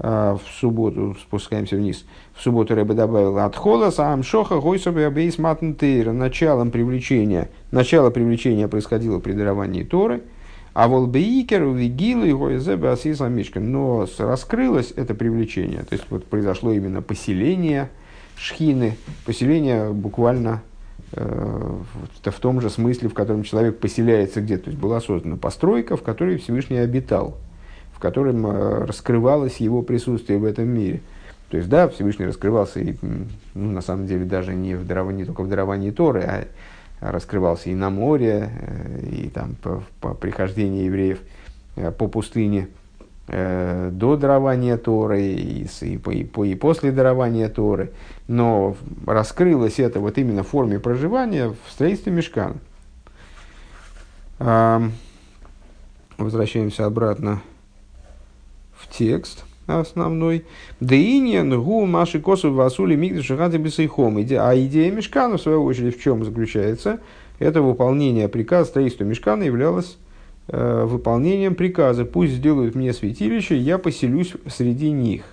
Э, 0.01 0.37
в 0.37 0.61
субботу 0.61 1.17
спускаемся 1.21 1.77
вниз. 1.77 2.05
В 2.35 2.43
субботу 2.43 2.75
Рэбе 2.75 2.95
добавил 2.95 3.39
от 3.39 3.57
хола 3.57 3.91
сам 3.91 4.23
шоха 4.23 4.59
гойсов 4.59 4.95
бейс 5.13 5.39
Началом 5.39 6.71
привлечения, 6.71 7.49
начало 7.71 8.11
привлечения 8.11 8.69
происходило 8.69 9.19
при 9.21 9.33
даровании 9.33 9.85
Торы– 9.85 10.23
а 10.79 10.87
волбеикер 10.87 11.65
увигил 11.65 12.23
его 12.23 12.51
из 12.51 12.69
асиса 12.69 13.27
мишкан. 13.27 13.73
Но 13.73 14.07
раскрылось 14.17 14.93
это 14.95 15.13
привлечение. 15.13 15.81
То 15.83 15.95
есть 15.97 16.05
вот 16.09 16.25
произошло 16.27 16.73
именно 16.73 17.03
поселение 17.03 17.91
шхины. 18.37 18.97
Поселение 19.27 19.93
буквально 19.93 20.63
э, 21.15 21.79
в 22.23 22.41
том 22.41 22.61
же 22.61 22.71
смысле, 22.71 23.09
в 23.09 23.15
котором 23.15 23.43
человек 23.43 23.81
поселяется 23.81 24.41
где-то. 24.41 24.67
То 24.67 24.71
есть 24.71 24.81
была 24.81 25.01
создана 25.01 25.37
постройка, 25.37 25.97
в 25.97 26.03
которой 26.05 26.39
Всевышний 26.39 26.79
обитал, 26.79 27.37
в 27.93 27.99
котором 27.99 28.47
э, 28.47 28.85
раскрывалось 28.85 29.57
его 29.57 29.83
присутствие 29.83 30.39
в 30.39 30.45
этом 30.45 30.69
мире. 30.69 31.01
То 31.51 31.57
есть, 31.57 31.69
да, 31.69 31.89
Всевышний 31.89 32.27
раскрывался, 32.27 32.79
и, 32.79 32.95
ну, 33.03 33.73
на 33.73 33.81
самом 33.81 34.07
деле, 34.07 34.25
даже 34.25 34.55
не, 34.55 34.77
в 34.77 34.87
даровании, 34.87 35.25
только 35.25 35.43
в 35.43 35.49
даровании 35.49 35.91
Торы, 35.91 36.21
а 36.21 36.45
раскрывался 37.01 37.71
и 37.71 37.75
на 37.75 37.91
море, 37.91 38.51
э, 38.61 39.07
и 39.11 39.29
там 39.29 39.55
по, 39.63 39.83
по 40.01 40.15
прихождении 40.15 40.85
евреев 40.85 41.21
э, 41.77 41.91
по 41.91 42.09
пустыне 42.09 42.69
э, 43.29 43.91
до 43.93 44.17
дарования 44.17 44.77
Торы 44.77 45.23
и, 45.23 45.67
и, 45.81 45.95
и, 45.95 46.25
по, 46.25 46.45
и 46.45 46.55
после 46.55 46.93
дарования 46.93 47.49
Торы. 47.49 47.93
Но 48.27 48.77
раскрылось 49.07 49.79
это 49.79 50.01
вот 50.01 50.19
именно 50.19 50.43
в 50.43 50.49
форме 50.49 50.79
проживания 50.79 51.49
в 51.49 51.71
строительстве 51.71 52.13
мешкана. 52.13 52.57
Возвращаемся 56.17 56.87
обратно 56.87 57.43
в 58.77 58.89
текст 58.89 59.45
основной. 59.69 60.45
Деиньян 60.81 61.63
гу 61.63 61.87
маши 61.87 62.21
косу 62.21 62.53
васули 62.53 62.97
мигдаш 62.97 63.27
шахати 63.27 63.57
бисейхом. 63.59 64.17
А 64.17 64.55
идея 64.57 64.91
мешкана, 64.91 65.37
в 65.37 65.43
свою 65.43 65.65
очередь, 65.65 65.99
в 65.99 66.03
чем 66.03 66.25
заключается? 66.25 67.01
Это 67.39 67.63
выполнение 67.63 68.29
приказа, 68.29 68.71
строительство 68.71 69.05
мешкана 69.05 69.45
являлось 69.45 69.99
э, 70.49 70.85
выполнением 70.85 71.55
приказа. 71.55 72.05
Пусть 72.05 72.33
сделают 72.33 72.75
мне 72.75 72.93
святилище, 72.93 73.57
я 73.57 73.79
поселюсь 73.79 74.33
среди 74.47 74.91
них 74.91 75.25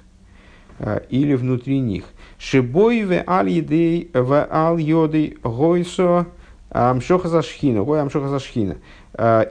э, 0.80 1.02
или 1.10 1.34
внутри 1.34 1.80
них. 1.80 2.06
Шибой 2.38 3.06
в 3.06 3.24
аль 3.28 3.50
едей 3.50 4.12
в 4.14 4.48
аль 4.52 4.82
йодей 4.82 5.38
гойсо 5.42 6.28
амшоха 6.70 7.30
зашхина. 7.30 7.84
Гой 7.84 8.02
амшоха 8.02 8.28
зашхина. 8.28 8.78
Э, 9.14 9.46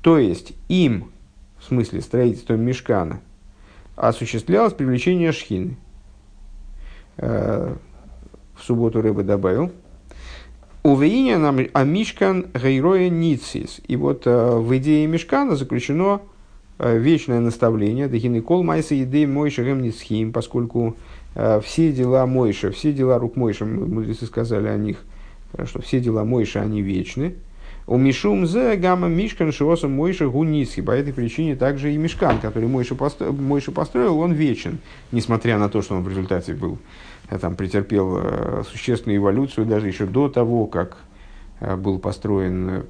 то 0.00 0.18
есть 0.18 0.52
им, 0.68 1.12
в 1.58 1.64
смысле 1.64 2.02
строительства 2.02 2.54
мешкана, 2.54 3.20
осуществлялось 3.96 4.72
привлечение 4.72 5.32
шхины. 5.32 5.76
Э, 7.16 7.74
в 8.56 8.62
субботу 8.62 9.00
рыба 9.00 9.22
добавил. 9.22 9.72
Увеиня 10.82 11.38
нам 11.38 11.58
амишкан 11.72 12.46
гейроя 12.54 13.08
ницис. 13.08 13.80
И 13.86 13.96
вот 13.96 14.26
э, 14.26 14.56
в 14.56 14.76
идее 14.76 15.06
мешкана 15.06 15.56
заключено 15.56 16.20
э, 16.78 16.98
вечное 16.98 17.40
наставление. 17.40 18.08
Дагины 18.08 18.42
кол 18.42 18.62
майса 18.62 18.94
еды 18.94 19.26
мойша 19.26 19.62
ницхим, 19.62 20.32
поскольку 20.32 20.96
все 21.64 21.90
дела 21.90 22.26
Мойша, 22.26 22.70
все 22.70 22.92
дела 22.92 23.18
рук 23.18 23.34
Мойша, 23.34 23.64
мудрецы 23.64 24.24
сказали 24.24 24.68
о 24.68 24.76
них, 24.76 24.98
что 25.64 25.82
все 25.82 25.98
дела 25.98 26.22
Мойша, 26.22 26.60
они 26.60 26.80
вечны. 26.80 27.34
У 27.86 27.98
Мишум 27.98 28.46
зе 28.46 28.76
гамма 28.76 29.08
мишкан 29.08 29.52
шиосом 29.52 29.92
Мойша 29.92 30.26
гуниски. 30.26 30.80
По 30.80 30.92
этой 30.92 31.12
причине 31.12 31.54
также 31.54 31.92
и 31.92 31.98
мешкан, 31.98 32.38
который 32.40 32.66
Мойша 32.66 32.94
построил, 32.94 33.34
Мойша 33.34 33.72
построил, 33.72 34.18
он 34.20 34.32
вечен, 34.32 34.78
несмотря 35.12 35.58
на 35.58 35.68
то, 35.68 35.82
что 35.82 35.94
он 35.94 36.02
в 36.02 36.08
результате 36.08 36.54
был, 36.54 36.78
э, 37.28 37.38
там, 37.38 37.56
претерпел 37.56 38.18
э, 38.22 38.62
существенную 38.66 39.18
эволюцию 39.18 39.66
даже 39.66 39.86
еще 39.86 40.06
до 40.06 40.30
того, 40.30 40.64
как 40.64 40.96
э, 41.60 41.76
был 41.76 41.98
построен 41.98 42.86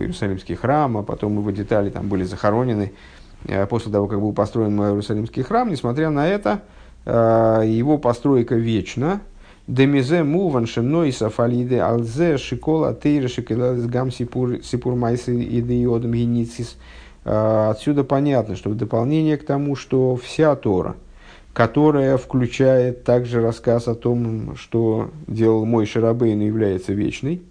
Иерусалимский 0.00 0.56
храм, 0.56 0.96
а 0.96 1.02
потом 1.04 1.38
его 1.38 1.50
детали 1.52 1.90
там 1.90 2.08
были 2.08 2.24
захоронены. 2.24 2.92
После 3.68 3.90
того, 3.90 4.06
как 4.06 4.20
был 4.20 4.32
построен 4.32 4.80
Иерусалимский 4.80 5.42
храм, 5.42 5.68
несмотря 5.68 6.10
на 6.10 6.28
это, 6.28 6.62
его 7.04 7.98
постройка 7.98 8.54
вечна, 8.54 9.20
Демизе 9.68 10.24
муван 10.24 10.66
шемной 10.66 11.12
сафалиде 11.12 11.80
алзе 11.80 12.36
шикола 12.36 12.94
тейра 12.94 13.28
шикелалис 13.28 13.86
гам 13.86 14.10
сипур 14.10 14.94
майсы 14.96 15.40
и 15.40 15.60
диодом 15.60 16.12
геницис. 16.12 16.76
Отсюда 17.24 18.02
понятно, 18.02 18.56
что 18.56 18.70
в 18.70 18.76
дополнение 18.76 19.36
к 19.36 19.46
тому, 19.46 19.76
что 19.76 20.16
вся 20.16 20.56
Тора, 20.56 20.96
которая 21.52 22.16
включает 22.16 23.04
также 23.04 23.40
рассказ 23.40 23.86
о 23.86 23.94
том, 23.94 24.56
что 24.56 25.10
делал 25.28 25.64
мой 25.64 25.86
Шарабейн, 25.86 26.40
является 26.40 26.92
вечной, 26.92 27.42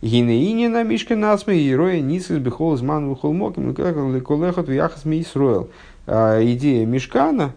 Гинеине 0.00 0.68
на 0.68 0.84
мишке 0.84 1.16
насме 1.16 1.60
героя 1.60 2.00
нисис 2.00 2.38
бихол 2.38 2.76
зман 2.76 3.08
вухол 3.08 3.32
моким 3.32 3.74
колехот 3.74 4.68
вяхас 4.68 5.04
мисроил. 5.04 5.70
Идея 6.06 6.86
мешкана, 6.86 7.54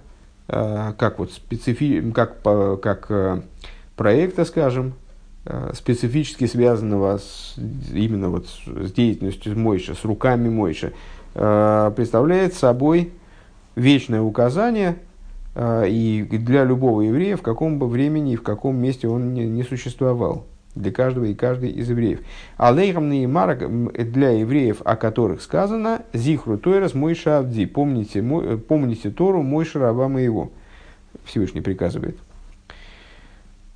как 0.48 1.20
вот 1.20 1.32
специфи, 1.32 2.12
как, 2.12 2.42
как 2.42 3.44
проекта, 4.02 4.46
скажем, 4.46 4.94
э, 5.46 5.74
специфически 5.76 6.48
связанного 6.48 7.20
с, 7.20 7.54
именно 7.94 8.30
вот 8.30 8.48
с 8.48 8.92
деятельностью 8.92 9.56
Мойша, 9.60 9.94
с 9.94 10.04
руками 10.04 10.50
Мойша, 10.50 10.94
э, 11.36 11.92
представляет 11.96 12.56
собой 12.56 13.12
вечное 13.76 14.24
указание 14.24 14.96
э, 15.54 15.88
и 15.88 16.24
для 16.24 16.64
любого 16.64 17.02
еврея, 17.02 17.38
в 17.38 17.44
каком 17.44 17.78
бы 17.78 17.88
времени 17.88 18.34
и 18.34 18.36
в 18.36 18.42
каком 18.42 18.78
месте 18.78 19.08
он 19.08 19.36
не, 19.36 19.62
существовал, 19.62 20.48
для 20.74 20.92
каждого 20.92 21.26
и 21.26 21.36
каждой 21.36 21.70
из 21.70 21.88
евреев. 21.88 22.22
Алейхам 22.58 23.08
Неймара 23.08 23.54
для 23.56 24.32
евреев, 24.32 24.82
о 24.84 24.96
которых 24.96 25.44
сказано, 25.44 26.02
Зихру 26.12 26.58
Тойрас 26.58 26.96
Мойша 26.96 27.38
Авди, 27.38 27.68
помните, 27.68 28.24
помните 28.68 29.12
Тору 29.12 29.44
Мойша 29.44 29.78
раба 29.78 30.08
моего. 30.08 30.50
Всевышний 31.24 31.62
приказывает. 31.62 32.18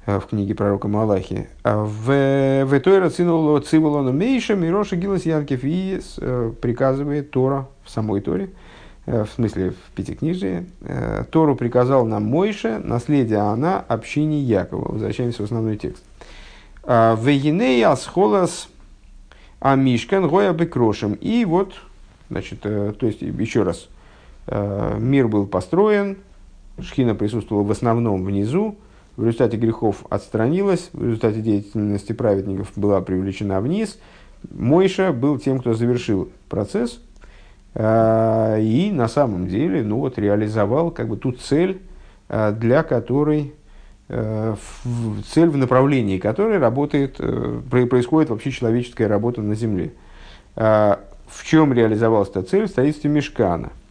Э, 0.05 0.19
в 0.19 0.27
книге 0.27 0.53
пророка 0.53 0.87
Малахи. 0.87 1.47
А 1.63 1.83
в 1.83 2.65
в 2.65 2.79
Тойра 2.79 3.09
цинуло 3.09 3.59
циволону 3.59 4.11
мейша 4.11 4.55
мироша 4.55 4.95
гилас 4.95 5.25
янкев 5.25 5.63
и 5.63 5.99
э, 6.19 6.51
приказывает 6.61 7.31
Тора 7.31 7.67
в 7.83 7.89
самой 7.89 8.21
Торе, 8.21 8.51
э, 9.07 9.23
в 9.23 9.29
смысле 9.31 9.71
в 9.71 9.95
Пятикнижии. 9.95 10.67
Тору 11.31 11.55
приказал 11.55 12.05
нам 12.05 12.25
Мойша, 12.25 12.79
наследие 12.83 13.39
она 13.39 13.79
общине 13.79 14.39
Якова. 14.39 14.93
Возвращаемся 14.93 15.41
в 15.41 15.45
основной 15.45 15.77
текст. 15.77 16.03
А, 16.83 17.15
Вегиней 17.15 17.83
асхолас 17.83 18.69
амишкан 19.59 20.27
гоя 20.27 20.53
бекрошем. 20.53 21.13
И 21.13 21.45
вот, 21.45 21.73
значит, 22.29 22.61
то 22.61 22.95
есть, 23.01 23.21
еще 23.21 23.63
раз, 23.63 23.87
мир 24.99 25.27
был 25.27 25.47
построен, 25.47 26.17
Шхина 26.79 27.15
присутствовала 27.15 27.63
в 27.63 27.71
основном 27.71 28.23
внизу, 28.23 28.77
в 29.17 29.23
результате 29.23 29.57
грехов 29.57 30.05
отстранилась, 30.09 30.89
в 30.93 31.03
результате 31.03 31.41
деятельности 31.41 32.13
праведников 32.13 32.71
была 32.75 33.01
привлечена 33.01 33.61
вниз. 33.61 33.97
Мойша 34.51 35.13
был 35.13 35.39
тем, 35.39 35.59
кто 35.59 35.73
завершил 35.73 36.29
процесс 36.49 37.01
э, 37.73 38.59
и 38.61 38.91
на 38.91 39.07
самом 39.07 39.47
деле 39.47 39.83
ну 39.83 39.99
вот, 39.99 40.19
реализовал 40.19 40.91
как 40.91 41.07
бы 41.07 41.17
ту 41.17 41.31
цель, 41.31 41.81
э, 42.29 42.51
для 42.51 42.83
которой 42.83 43.53
э, 44.09 44.55
цель 45.33 45.49
в 45.49 45.57
направлении 45.57 46.19
которой 46.19 46.59
работает, 46.59 47.17
происходит 47.69 48.29
вообще 48.29 48.51
человеческая 48.51 49.07
работа 49.07 49.41
на 49.41 49.55
земле. 49.55 49.93
В 50.55 51.43
чем 51.43 51.73
реализовалась 51.73 52.29
эта 52.29 52.43
цель? 52.43 52.65
В 52.65 52.69
строительстве 52.69 53.09
мешкана– 53.09 53.71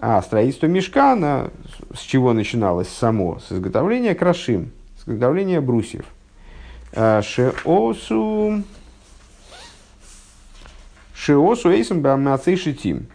а 0.00 0.22
строительство 0.22 0.66
мешкана, 0.66 1.50
с 1.94 2.00
чего 2.00 2.32
начиналось 2.32 2.88
само? 2.88 3.38
С 3.40 3.52
изготовления 3.52 4.14
крашим, 4.14 4.72
с 4.96 5.08
изготовления 5.08 5.60
брусьев. 5.60 6.04
А, 6.92 7.22
шеосу... 7.22 8.62
Шеосу 11.14 11.70
эйсом 11.70 12.00
бамацей 12.00 12.56
шитим. 12.56 13.06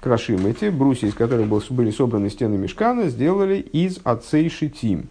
Крашим 0.00 0.46
эти, 0.46 0.68
брусья, 0.68 1.08
из 1.08 1.14
которых 1.14 1.46
были 1.70 1.90
собраны 1.90 2.28
стены 2.28 2.56
мешкана, 2.58 3.08
сделали 3.08 3.58
из 3.58 4.00
отцей 4.04 4.50
шитим 4.50 5.08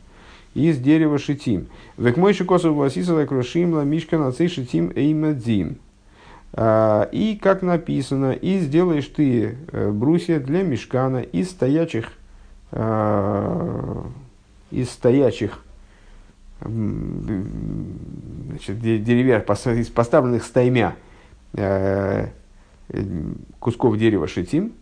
из 0.54 0.80
дерева 0.80 1.18
шитим. 1.18 1.68
Век 1.98 2.18
мой 2.18 2.34
шикосов 2.34 2.76
васисала 2.76 3.26
крушим 3.26 3.74
ла 3.74 3.84
мишкан 3.84 4.24
отцей 4.24 4.48
шитим 4.48 4.92
эймадзим. 4.96 5.78
А, 6.54 7.08
и, 7.12 7.38
как 7.42 7.62
написано, 7.62 8.32
и 8.32 8.60
сделаешь 8.60 9.08
ты 9.08 9.58
э, 9.72 9.92
брусья 9.92 10.40
для 10.40 10.64
мешкана 10.64 11.22
из 11.22 11.50
стоячих, 11.50 12.12
а, 12.72 14.06
из 14.70 14.90
стоячих 14.90 15.64
значит, 16.60 17.40
деревьев, 18.80 19.50
из 19.50 19.88
поставленных 19.88 20.44
стаймя 20.44 20.96
э, 21.54 22.28
кусков 23.60 23.98
дерева 23.98 24.28
шитим. 24.28 24.74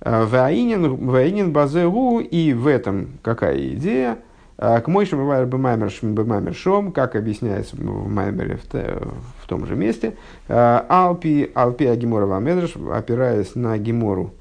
А, 0.00 0.24
Ваинин 0.24 1.52
базеру, 1.52 2.20
и 2.20 2.52
в 2.52 2.68
этом 2.68 3.08
какая 3.22 3.74
идея? 3.74 4.18
К 4.56 4.84
мойшим 4.86 5.18
бемаймер 5.18 6.54
шом, 6.54 6.92
как 6.92 7.16
объясняется 7.16 7.74
в 7.76 8.08
Маймере 8.08 8.58
в 8.70 9.48
том 9.48 9.66
же 9.66 9.74
месте. 9.74 10.14
Алпи, 10.48 11.50
алпи 11.54 11.86
агимора 11.86 12.26
вамедраш, 12.26 12.76
опираясь 12.92 13.56
на 13.56 13.76
гемору 13.78 14.32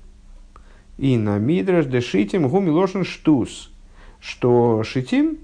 и 1.00 1.18
на 1.18 1.40
мидраш, 1.40 1.86
дешитим 1.86 2.48
гумилошен 2.48 3.04
штус, 3.04 3.72
что 4.20 4.84
шитим, 4.84 5.40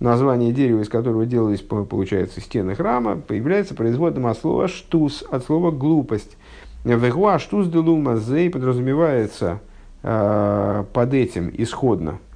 название 0.00 0.52
дерева, 0.52 0.80
из 0.80 0.88
которого 0.88 1.24
делались, 1.24 1.60
получается, 1.60 2.40
стены 2.40 2.74
храма, 2.74 3.16
появляется 3.16 3.76
производным 3.76 4.26
от 4.26 4.36
слова 4.36 4.66
штус, 4.66 5.22
от 5.30 5.44
слова 5.44 5.70
глупость. 5.70 6.36
Вегуа 6.84 7.38
штус 7.38 7.68
делума 7.68 8.16
зей 8.16 8.50
подразумевается 8.50 9.60
э, 10.02 10.84
под 10.92 11.14
этим 11.14 11.52
исходно– 11.56 12.18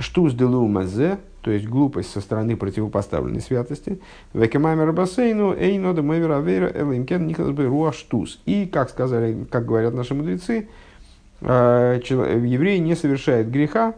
Штус 0.00 0.32
делума 0.32 0.86
зе, 0.86 1.18
то 1.42 1.50
есть 1.50 1.66
глупость 1.66 2.10
со 2.10 2.20
стороны 2.20 2.56
противопоставленной 2.56 3.40
святости. 3.40 4.00
Векемаймер 4.32 4.92
бассейну 4.92 5.54
эйно 5.54 5.92
де 5.92 6.00
мейвер 6.00 6.32
авейра 6.32 6.72
элимкен 6.74 7.26
никас 7.26 7.50
бы 7.50 7.92
штус. 7.92 8.40
И, 8.46 8.64
как 8.66 8.88
сказали, 8.88 9.46
как 9.50 9.66
говорят 9.66 9.92
наши 9.94 10.14
мудрецы, 10.14 10.68
э, 11.42 12.00
еврей 12.02 12.78
не 12.78 12.96
совершает 12.96 13.50
греха, 13.50 13.94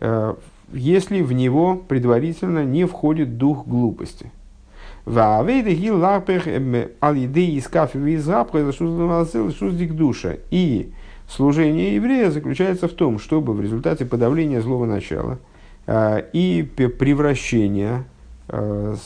э, 0.00 0.34
если 0.72 1.22
в 1.22 1.32
него 1.32 1.76
предварительно 1.76 2.64
не 2.64 2.84
входит 2.84 3.38
дух 3.38 3.66
глупости. 3.66 4.30
И 10.50 10.92
Служение 11.34 11.94
еврея 11.94 12.30
заключается 12.30 12.88
в 12.88 12.92
том, 12.92 13.18
чтобы 13.18 13.54
в 13.54 13.60
результате 13.60 14.04
подавления 14.04 14.60
злого 14.60 14.84
начала 14.84 15.38
э, 15.86 16.24
и 16.32 16.62
превращения 16.62 18.04
э, 18.48 18.96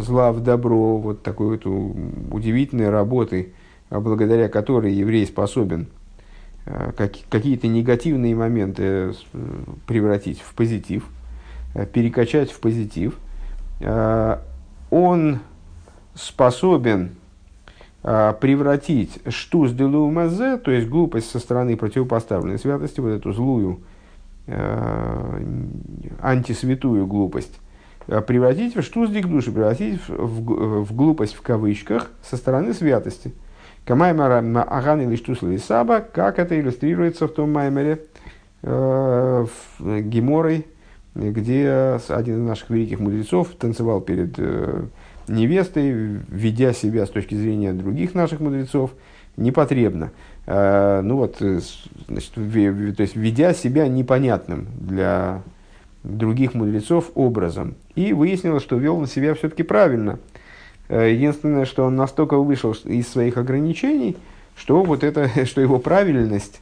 зла 0.00 0.32
в 0.32 0.42
добро, 0.42 0.98
вот 0.98 1.22
такой 1.22 1.56
вот 1.56 1.64
удивительной 2.32 2.90
работы, 2.90 3.54
благодаря 3.88 4.48
которой 4.48 4.92
еврей 4.92 5.26
способен 5.26 5.88
как, 6.96 7.12
какие-то 7.28 7.66
негативные 7.66 8.34
моменты 8.34 8.82
э, 8.82 9.12
превратить 9.86 10.40
в 10.40 10.54
позитив, 10.54 11.04
э, 11.74 11.86
перекачать 11.86 12.50
в 12.50 12.60
позитив, 12.60 13.18
он 14.90 15.38
способен 16.14 17.12
а, 17.12 17.19
превратить 18.02 19.20
штус 19.28 19.72
делумазе, 19.72 20.56
то 20.56 20.70
есть 20.70 20.88
глупость 20.88 21.30
со 21.30 21.38
стороны 21.38 21.76
противопоставленной 21.76 22.58
святости, 22.58 23.00
вот 23.00 23.10
эту 23.10 23.32
злую, 23.32 23.80
э, 24.46 25.42
антисвятую 26.22 27.06
глупость, 27.06 27.58
а, 28.08 28.20
превратить 28.22 28.74
в 28.74 28.82
штус 28.82 29.10
дик 29.10 29.26
души, 29.26 29.52
превратить 29.52 30.00
в, 30.08 30.12
в, 30.14 30.84
в 30.84 30.94
глупость 30.94 31.34
в 31.34 31.42
кавычках 31.42 32.10
со 32.22 32.36
стороны 32.36 32.72
святости. 32.72 33.32
Камаймара 33.84 34.38
аган 34.62 35.00
или 35.00 35.16
штус 35.16 35.40
саба, 35.64 36.00
как 36.00 36.38
это 36.38 36.58
иллюстрируется 36.58 37.26
в 37.26 37.32
том 37.32 37.52
маймере 37.52 38.00
э, 38.62 39.46
Геморой, 39.78 40.66
где 41.14 41.98
один 42.08 42.42
из 42.42 42.48
наших 42.48 42.70
великих 42.70 43.00
мудрецов 43.00 43.48
танцевал 43.58 44.00
перед 44.00 44.34
э, 44.38 44.84
невестой, 45.30 45.92
ведя 46.28 46.72
себя 46.72 47.06
с 47.06 47.10
точки 47.10 47.34
зрения 47.34 47.72
других 47.72 48.14
наших 48.14 48.40
мудрецов, 48.40 48.92
непотребно. 49.36 50.10
А, 50.46 51.00
ну 51.02 51.16
вот, 51.16 51.36
э, 51.40 51.60
значит, 52.08 52.32
то 52.34 53.02
есть, 53.02 53.16
ведя 53.16 53.54
себя 53.54 53.88
непонятным 53.88 54.66
для 54.80 55.42
других 56.02 56.54
мудрецов 56.54 57.10
образом. 57.14 57.74
И 57.94 58.12
выяснилось, 58.12 58.62
что 58.62 58.76
вел 58.76 58.98
на 58.98 59.06
себя 59.06 59.34
все-таки 59.34 59.62
правильно. 59.62 60.18
Э, 60.88 61.12
единственное, 61.12 61.64
что 61.64 61.84
он 61.84 61.96
настолько 61.96 62.36
вышел 62.36 62.72
из 62.84 63.08
своих 63.08 63.36
ограничений, 63.36 64.16
что 64.56 64.82
вот 64.82 65.04
это, 65.04 65.30
что 65.46 65.60
его 65.60 65.78
правильность 65.78 66.60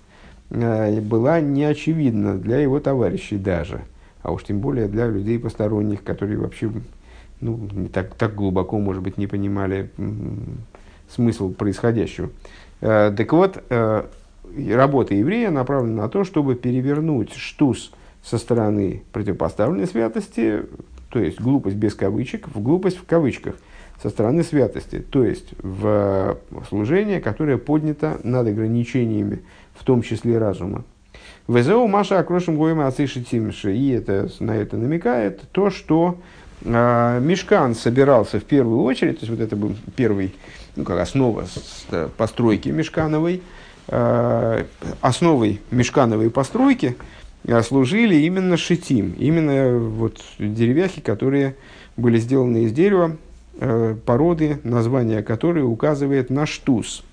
была 0.51 1.41
неочевидна 1.41 2.39
для 2.39 2.59
его 2.59 2.81
товарищей 2.81 3.37
даже, 3.37 3.83
а 4.23 4.33
уж 4.33 4.45
тем 4.45 4.61
более 4.61 4.89
для 4.89 5.07
людей 5.07 5.39
посторонних, 5.39 6.03
которые 6.03 6.39
вообще 6.39 6.71
ну, 7.41 7.69
не 7.73 7.89
так, 7.89 8.15
так 8.15 8.35
глубоко, 8.35 8.79
может 8.79 9.03
быть, 9.03 9.19
не 9.19 9.27
понимали 9.27 9.91
смысл 11.09 11.53
происходящего. 11.53 12.31
Так 12.81 13.33
вот, 13.33 13.63
работа 13.71 15.15
еврея 15.15 15.51
направлена 15.51 16.03
на 16.03 16.09
то, 16.09 16.25
чтобы 16.25 16.55
перевернуть 16.55 17.33
штус 17.35 17.93
со 18.23 18.39
стороны 18.39 19.03
противопоставленной 19.13 19.87
святости, 19.87 20.65
то 21.11 21.19
есть 21.19 21.41
глупость 21.41 21.77
без 21.77 21.95
кавычек, 21.95 22.49
в 22.49 22.61
глупость 22.61 22.99
в 22.99 23.07
кавычках, 23.07 23.55
со 24.03 24.11
стороны 24.11 24.45
святости, 24.45 25.01
то 25.01 25.25
есть 25.25 25.55
в 25.59 26.39
служение, 26.69 27.21
которое 27.21 27.59
поднято 27.59 28.21
над 28.23 28.47
ограничениями, 28.47 29.41
в 29.75 29.85
том 29.85 30.03
числе 30.03 30.39
разума. 30.39 30.85
ВЗО 31.49 31.87
Маша 31.87 32.19
Акрошим 32.19 32.57
Гоема 32.57 32.87
Ациши. 32.87 33.25
И 33.75 33.89
это, 33.91 34.29
на 34.39 34.55
это 34.55 34.77
намекает 34.77 35.43
то, 35.51 35.71
что 35.71 36.19
э, 36.19 36.23
Мешкан 36.63 37.75
собирался 37.75 38.41
в 38.41 38.45
первую 38.45 38.83
очередь, 38.83 39.21
то 39.21 39.27
есть 39.27 39.31
вот 39.31 39.41
это 39.41 39.55
был 39.55 39.77
первый, 39.95 40.35
ну 40.77 40.85
как 40.85 40.99
основа 40.99 41.47
постройки 42.17 42.69
Мешкановой, 42.69 43.43
э, 43.87 44.65
основой 45.01 45.61
Мешкановой 45.71 46.31
постройки 46.31 46.97
служили 47.63 48.17
именно 48.17 48.57
шитим, 48.57 49.15
именно 49.19 49.79
вот 49.79 50.21
деревяхи, 50.39 51.01
которые 51.01 51.55
были 51.97 52.19
сделаны 52.19 52.65
из 52.65 52.73
дерева, 52.73 53.17
э, 53.61 53.97
породы, 54.05 54.59
название 54.65 55.23
которой 55.23 55.61
указывает 55.61 56.31
на 56.31 56.47
штус. 56.47 57.05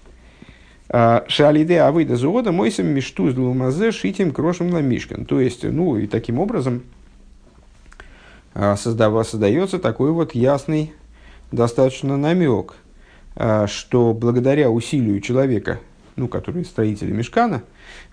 А, 0.87 1.25
Шалиде 1.27 1.81
авыда 1.81 2.15
зоода 2.15 2.51
мойсам 2.51 2.87
миштуз 2.87 3.35
лумазе 3.35 3.91
шитим 3.91 4.31
крошем 4.31 4.71
ламишкан. 4.71 5.25
То 5.25 5.39
есть, 5.39 5.63
ну 5.63 5.97
и 5.97 6.05
таким 6.05 6.39
образом 6.39 6.83
а, 6.83 6.94
создается 8.55 9.79
такой 9.79 10.11
вот 10.11 10.33
ясный 10.33 10.93
достаточно 11.51 12.17
намек, 12.17 12.75
а, 13.35 13.67
что 13.67 14.13
благодаря 14.13 14.69
усилию 14.69 15.19
человека, 15.21 15.79
ну, 16.15 16.27
который 16.27 16.63
строители 16.63 17.11
мешкана, 17.11 17.63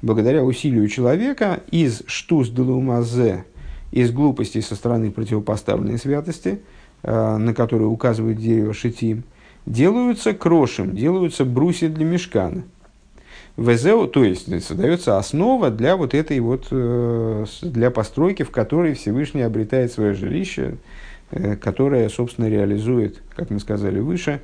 благодаря 0.00 0.42
усилию 0.42 0.88
человека 0.88 1.60
из 1.70 2.02
штус 2.06 2.48
делумазе, 2.48 3.44
из 3.92 4.10
глупости 4.10 4.60
со 4.60 4.74
стороны 4.74 5.10
противопоставленной 5.10 5.98
святости, 5.98 6.60
э, 7.02 7.36
на 7.36 7.54
которую 7.54 7.90
указывает 7.90 8.38
дерево 8.38 8.72
шитим, 8.72 9.22
делаются 9.66 10.32
крошем, 10.32 10.96
делаются 10.96 11.44
брусья 11.44 11.88
для 11.88 12.04
мешкана. 12.04 12.64
ВЗО, 13.56 14.06
то 14.06 14.24
есть 14.24 14.48
создается 14.64 15.18
основа 15.18 15.70
для 15.70 15.96
вот 15.96 16.14
этой 16.14 16.40
вот, 16.40 16.68
э, 16.70 17.44
для 17.62 17.90
постройки, 17.90 18.42
в 18.42 18.50
которой 18.50 18.94
Всевышний 18.94 19.42
обретает 19.42 19.92
свое 19.92 20.14
жилище, 20.14 20.76
э, 21.30 21.56
которое, 21.56 22.08
собственно, 22.08 22.48
реализует, 22.48 23.22
как 23.34 23.50
мы 23.50 23.60
сказали 23.60 24.00
выше, 24.00 24.40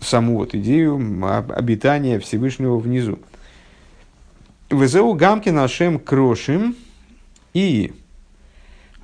саму 0.00 0.38
вот 0.38 0.54
идею 0.54 0.98
обитания 1.54 2.18
Всевышнего 2.18 2.78
внизу. 2.78 3.18
Везеу 4.70 5.12
гамки 5.14 5.48
нашим 5.50 5.98
крошим. 5.98 6.76
И 7.54 7.94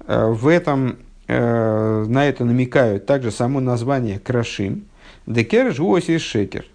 э, 0.07 0.27
в 0.27 0.49
этом, 0.49 0.99
э, 1.29 2.05
на 2.07 2.27
это 2.27 2.45
намекают 2.45 3.07
также 3.07 3.31
само 3.31 3.61
название 3.61 4.19
крошим. 4.19 4.85
Декереш 5.27 5.79
гуоси 5.79 6.19
шекер. 6.19 6.67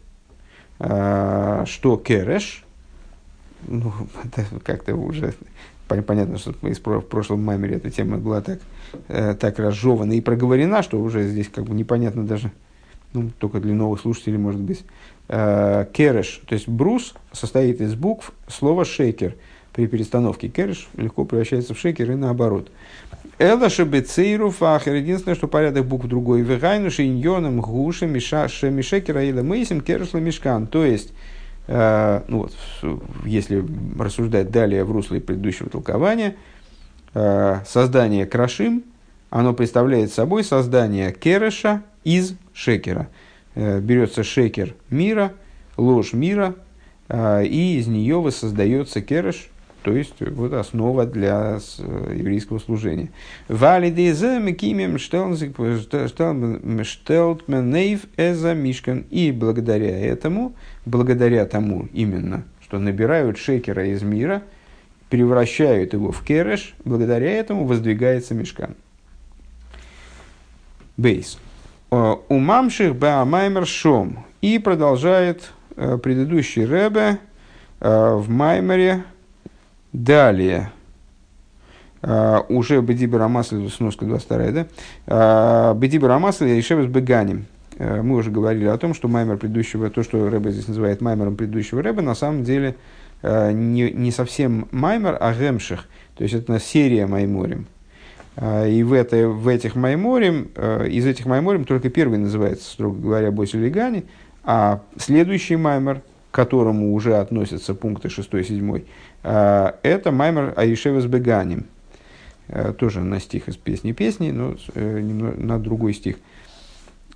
Э, 0.80 1.64
что 1.66 1.98
кереш? 1.98 2.66
Ну, 3.68 3.92
как-то 4.64 4.96
уже 4.96 5.34
понятно, 5.88 6.38
что 6.38 6.54
в 6.54 7.02
прошлом 7.02 7.44
маймере 7.44 7.76
эта 7.76 7.90
тема 7.90 8.18
была 8.18 8.42
так, 8.42 8.60
так 9.08 9.58
разжевана 9.58 10.14
и 10.14 10.22
проговорена, 10.22 10.84
что 10.84 11.00
уже 11.00 11.28
здесь 11.28 11.48
как 11.48 11.64
бы 11.64 11.74
непонятно 11.74 12.26
даже, 12.26 12.52
ну, 13.14 13.32
только 13.40 13.60
для 13.60 13.74
новых 13.74 14.02
слушателей, 14.02 14.38
может 14.38 14.60
быть, 14.60 14.84
э, 15.30 15.86
кереш, 15.94 16.42
то 16.48 16.54
есть 16.54 16.68
брус 16.68 17.14
состоит 17.32 17.82
из 17.82 17.96
букв 17.96 18.34
слова 18.48 18.86
шейкер. 18.86 19.36
При 19.78 19.86
перестановке 19.86 20.48
кереш 20.48 20.88
легко 20.98 21.24
превращается 21.24 21.76
в 21.76 21.80
шейкер 21.80 22.14
и 22.14 22.16
наоборот. 22.16 22.72
Эла 23.38 23.70
шебецейру 23.70 24.50
фахер. 24.50 24.96
Единственное, 24.96 25.36
что 25.36 25.48
порядок 25.48 25.86
букв 25.86 26.08
другой. 26.08 26.42
Вегайну 26.42 26.90
шейньоном 26.90 27.62
гуша 27.62 28.08
миша 28.08 28.48
шемишекера 28.48 29.24
или 29.24 29.40
мейсим 29.42 29.82
керешла 29.82 30.18
мешкан. 30.18 30.66
То 30.66 30.84
есть, 30.84 31.14
э, 31.68 32.22
ну 32.28 32.40
вот, 32.40 32.56
если 33.24 33.64
рассуждать 34.00 34.50
далее 34.50 34.84
в 34.84 34.92
русле 34.92 35.22
предыдущего 35.22 35.70
толкования, 35.70 36.38
э, 37.14 37.60
создание 37.68 38.26
крашим, 38.26 38.84
оно 39.30 39.54
представляет 39.54 40.12
собой 40.12 40.44
создание 40.44 41.14
кереша 41.14 41.84
из 42.04 42.34
шекера. 42.52 43.10
Э, 43.54 43.80
берется 43.80 44.24
шекер 44.24 44.74
мира, 44.90 45.34
ложь 45.78 46.14
мира, 46.14 46.56
э, 47.10 47.46
и 47.46 47.78
из 47.78 47.86
нее 47.86 48.20
воссоздается 48.20 49.02
кереш, 49.02 49.52
то 49.88 49.94
есть 49.96 50.16
вот 50.20 50.52
основа 50.52 51.06
для 51.06 51.60
э, 51.80 52.14
еврейского 52.14 52.60
служения. 52.60 53.10
И 59.10 59.32
благодаря 59.32 59.98
этому, 59.98 60.56
благодаря 60.86 61.46
тому 61.46 61.88
именно, 61.94 62.44
что 62.60 62.80
набирают 62.80 63.38
шекера 63.38 63.88
из 63.88 64.04
мира, 64.04 64.44
превращают 65.10 65.94
его 65.94 66.12
в 66.12 66.22
кереш, 66.22 66.76
благодаря 66.84 67.32
этому 67.32 67.66
воздвигается 67.66 68.34
мешкан. 68.34 68.76
Бейс. 70.98 71.40
Э, 71.92 72.16
Умамших 72.28 72.94
Баамаймер 72.94 73.66
Шом. 73.66 74.26
И 74.42 74.60
продолжает 74.60 75.54
э, 75.78 75.98
предыдущий 75.98 76.66
Ребе 76.66 77.20
э, 77.80 78.16
в 78.16 78.30
Маймере 78.30 79.06
далее. 79.94 80.72
Уже 82.02 82.82
Бедибер 82.82 83.22
Амасль, 83.22 83.68
сноска 83.70 84.06
22, 84.06 84.66
да? 85.08 85.74
Бедибер 85.74 86.12
Амасль 86.12 86.50
и 86.50 86.62
Шевес 86.62 86.86
Беганим. 86.86 87.48
Мы 87.80 88.16
уже 88.16 88.32
говорили 88.32 88.66
о 88.66 88.78
том, 88.78 88.94
что 88.94 89.08
Маймер 89.08 89.38
предыдущего, 89.38 89.90
то, 89.90 90.04
что 90.04 90.30
Рэбе 90.30 90.52
здесь 90.52 90.68
называет 90.68 91.02
Маймером 91.02 91.36
предыдущего 91.36 91.82
Рэбе, 91.82 92.02
на 92.02 92.16
самом 92.16 92.44
деле 92.44 92.76
не, 93.24 93.92
не 93.92 94.12
совсем 94.12 94.68
Маймер, 94.72 95.18
а 95.20 95.34
Гемших. 95.34 95.86
То 96.16 96.24
есть 96.24 96.36
это 96.36 96.60
серия 96.60 97.08
Майморем. 97.08 97.68
А, 98.38 98.68
и 98.68 98.84
в, 98.84 98.94
это, 98.94 99.28
в 99.28 99.48
этих 99.48 99.76
майморим, 99.76 100.52
из 100.88 101.06
этих 101.06 101.26
майморим 101.26 101.66
только 101.66 101.90
первый 101.90 102.20
называется, 102.20 102.70
строго 102.70 103.00
говоря, 103.00 103.32
Бойсу 103.32 103.60
Легани, 103.60 104.06
а 104.44 104.82
следующий 104.98 105.56
маймор, 105.56 106.02
к 106.32 106.36
которому 106.36 106.94
уже 106.94 107.18
относятся 107.18 107.74
пункты 107.74 108.10
6-7, 108.10 108.78
э, 108.78 108.82
это 109.32 110.12
маймор 110.12 110.54
Аишевес 110.56 111.06
Беганим. 111.06 111.66
Э, 112.50 112.74
тоже 112.78 113.02
на 113.02 113.20
стих 113.20 113.50
из 113.50 113.58
песни 113.58 113.92
песни, 113.92 114.32
но 114.32 114.56
на 114.76 115.60
другой 115.60 115.94
стих. 115.94 116.18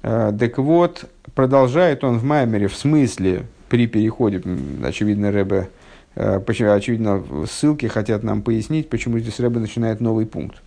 Так 0.01 0.57
вот, 0.57 1.05
продолжает 1.35 2.03
он 2.03 2.17
в 2.17 2.23
маймере 2.23 2.67
в 2.67 2.75
смысле 2.75 3.43
при 3.69 3.85
переходе, 3.85 4.41
очевидно, 4.83 5.31
Рэбе, 5.31 5.69
очевидно, 6.15 7.23
ссылки 7.47 7.85
хотят 7.85 8.23
нам 8.23 8.41
пояснить, 8.41 8.89
почему 8.89 9.19
здесь 9.19 9.39
Рэбе 9.39 9.59
начинает 9.59 10.01
новый 10.01 10.25
пункт. 10.25 10.59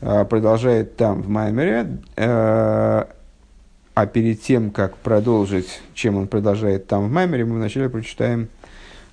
Продолжает 0.00 0.96
там 0.96 1.20
в 1.20 1.28
Маймере, 1.28 1.98
э, 2.16 3.04
а 3.94 4.06
перед 4.06 4.40
тем, 4.40 4.70
как 4.70 4.96
продолжить, 4.96 5.82
чем 5.92 6.16
он 6.16 6.26
продолжает 6.26 6.86
там 6.86 7.08
в 7.08 7.12
Маймере, 7.12 7.44
мы 7.44 7.56
вначале 7.56 7.90
прочитаем, 7.90 8.48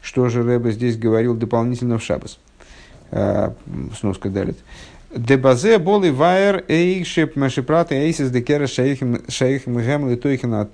что 0.07 0.29
же 0.29 0.41
Рэбе 0.41 0.71
здесь 0.71 0.97
говорил 0.97 1.35
дополнительно 1.35 1.97
в 1.97 2.03
Шабас. 2.03 2.39
Э, 3.11 3.51
сноска 3.99 4.29
далит. 4.29 4.57
Дебазе 5.13 5.79
боли 5.79 6.11
вайер 6.11 6.63
эйшеп 6.69 7.35
машипраты 7.35 7.95
эйсис 7.95 8.31
декера 8.31 8.67
шейхим 8.67 9.15
гэм 9.27 10.09
литойхина 10.09 10.65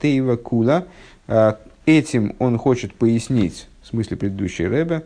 тейва 0.00 0.36
кула. 0.36 0.86
Э, 1.26 1.56
этим 1.84 2.36
он 2.38 2.56
хочет 2.56 2.94
пояснить, 2.94 3.68
в 3.82 3.88
смысле 3.88 4.16
предыдущей 4.16 4.66
Рэбе, 4.66 5.04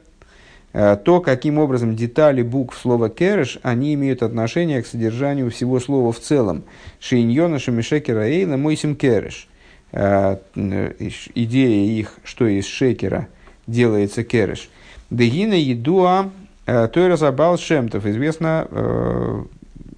то, 0.73 1.21
каким 1.21 1.59
образом 1.59 1.97
детали 1.97 2.43
букв 2.43 2.79
слова 2.79 3.11
«кереш», 3.11 3.59
они 3.63 3.93
имеют 3.95 4.23
отношение 4.23 4.83
к 4.83 4.87
содержанию 4.87 5.51
всего 5.51 5.81
слова 5.81 6.13
в 6.13 6.21
целом. 6.21 6.63
Шейньона 6.99 7.59
шемишекера 7.59 8.29
эйла 8.29 8.57
мойсим 8.57 8.97
кереш. 8.97 9.49
Э, 9.93 10.39
идея 10.55 12.01
их, 12.01 12.15
что 12.25 12.47
из 12.47 12.67
шекера 12.67 13.29
делается 13.67 14.25
кереш. 14.25 14.71
Дегина 15.11 15.53
едуа 15.53 16.31
э, 16.65 16.89
тойраса 16.89 17.31
Балшемтов. 17.31 18.07
Известно 18.07 19.47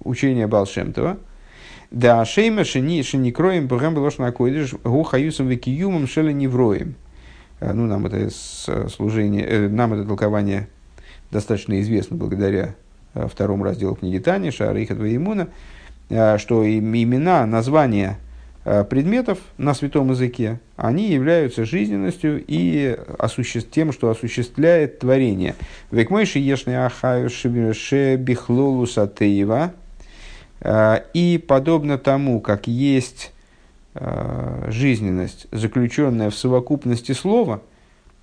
учение 0.03 0.47
Балшемтова. 0.47 1.17
Да 1.91 2.25
шейма 2.25 2.65
шени 2.65 3.01
шеникроем 3.03 3.67
богам 3.67 3.95
белош 3.95 4.17
на 4.17 4.31
койдыш 4.31 4.73
гухаюсом 4.83 5.47
векиюмом 5.47 6.07
шели 6.07 6.33
невроем. 6.33 6.95
ну, 7.61 7.85
нам 7.85 8.05
это 8.05 8.29
служение, 8.89 9.69
нам 9.69 9.93
это 9.93 10.03
толкование 10.03 10.67
достаточно 11.31 11.79
известно 11.79 12.17
благодаря 12.17 12.75
второму 13.13 13.63
разделу 13.63 13.95
книги 13.95 14.17
Тани, 14.17 14.51
Шарихат 14.51 14.97
Ваимуна, 14.97 15.47
что 16.09 16.67
имена, 16.67 17.45
названия 17.45 18.17
Э, 18.17 18.24
предметов 18.89 19.37
на 19.59 19.75
святом 19.75 20.09
языке, 20.09 20.59
они 20.75 21.07
являются 21.11 21.65
жизненностью 21.65 22.43
и 22.47 22.97
осуществ... 23.19 23.69
тем, 23.69 23.93
что 23.93 24.09
осуществляет 24.09 24.99
творение. 24.99 25.53
וכמו 25.91 26.39
שישנו 26.39 26.83
החיות 26.83 27.29
בכללות 28.17 28.87
התיבה. 28.87 29.73
Э, 30.61 31.01
и 31.13 31.37
подобно 31.37 31.99
тому, 31.99 32.41
как 32.41 32.67
есть 32.67 33.33
э, 33.93 34.67
жизненность, 34.69 35.45
заключенная 35.51 36.31
в 36.31 36.35
совокупности 36.35 37.11
слова, 37.11 37.61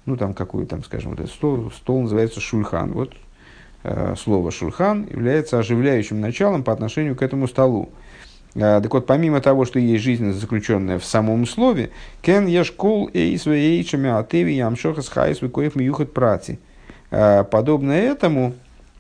ну 0.07 0.17
там 0.17 0.35
какой 0.35 0.67
там, 0.67 0.83
скажем, 0.83 1.13
вот 1.13 1.21
этот 1.21 1.33
стол, 1.33 1.71
стол 1.71 2.03
называется 2.03 2.41
שולחן. 2.41 2.93
Вот 2.93 3.15
слово 4.17 4.53
שולחן 4.53 5.09
является 5.09 5.59
оживляющим 5.59 6.21
началом 6.21 6.63
по 6.63 6.73
отношению 6.73 7.17
к 7.17 7.23
этому 7.23 7.49
столу. 7.49 7.91
А, 8.55 8.81
так 8.81 8.93
вот, 8.93 9.07
помимо 9.07 9.41
того, 9.41 9.65
что 9.65 9.79
есть 9.79 10.03
жизненность, 10.03 10.41
заключенная 10.41 10.99
в 10.99 11.05
самом 11.05 11.47
слове, 11.47 11.91
כן 12.21 12.47
יש 12.47 12.79
כל 12.79 13.11
אות 13.13 13.47
ואות 13.47 14.11
מהתיבה 14.11 14.53
המשכת 14.53 15.09
חיות 15.09 15.41
וכח 15.41 15.75
מיוחד 15.75 16.13
פרטי. 16.13 16.59
А, 17.11 17.45
подобно 17.45 17.93
этому, 17.93 18.55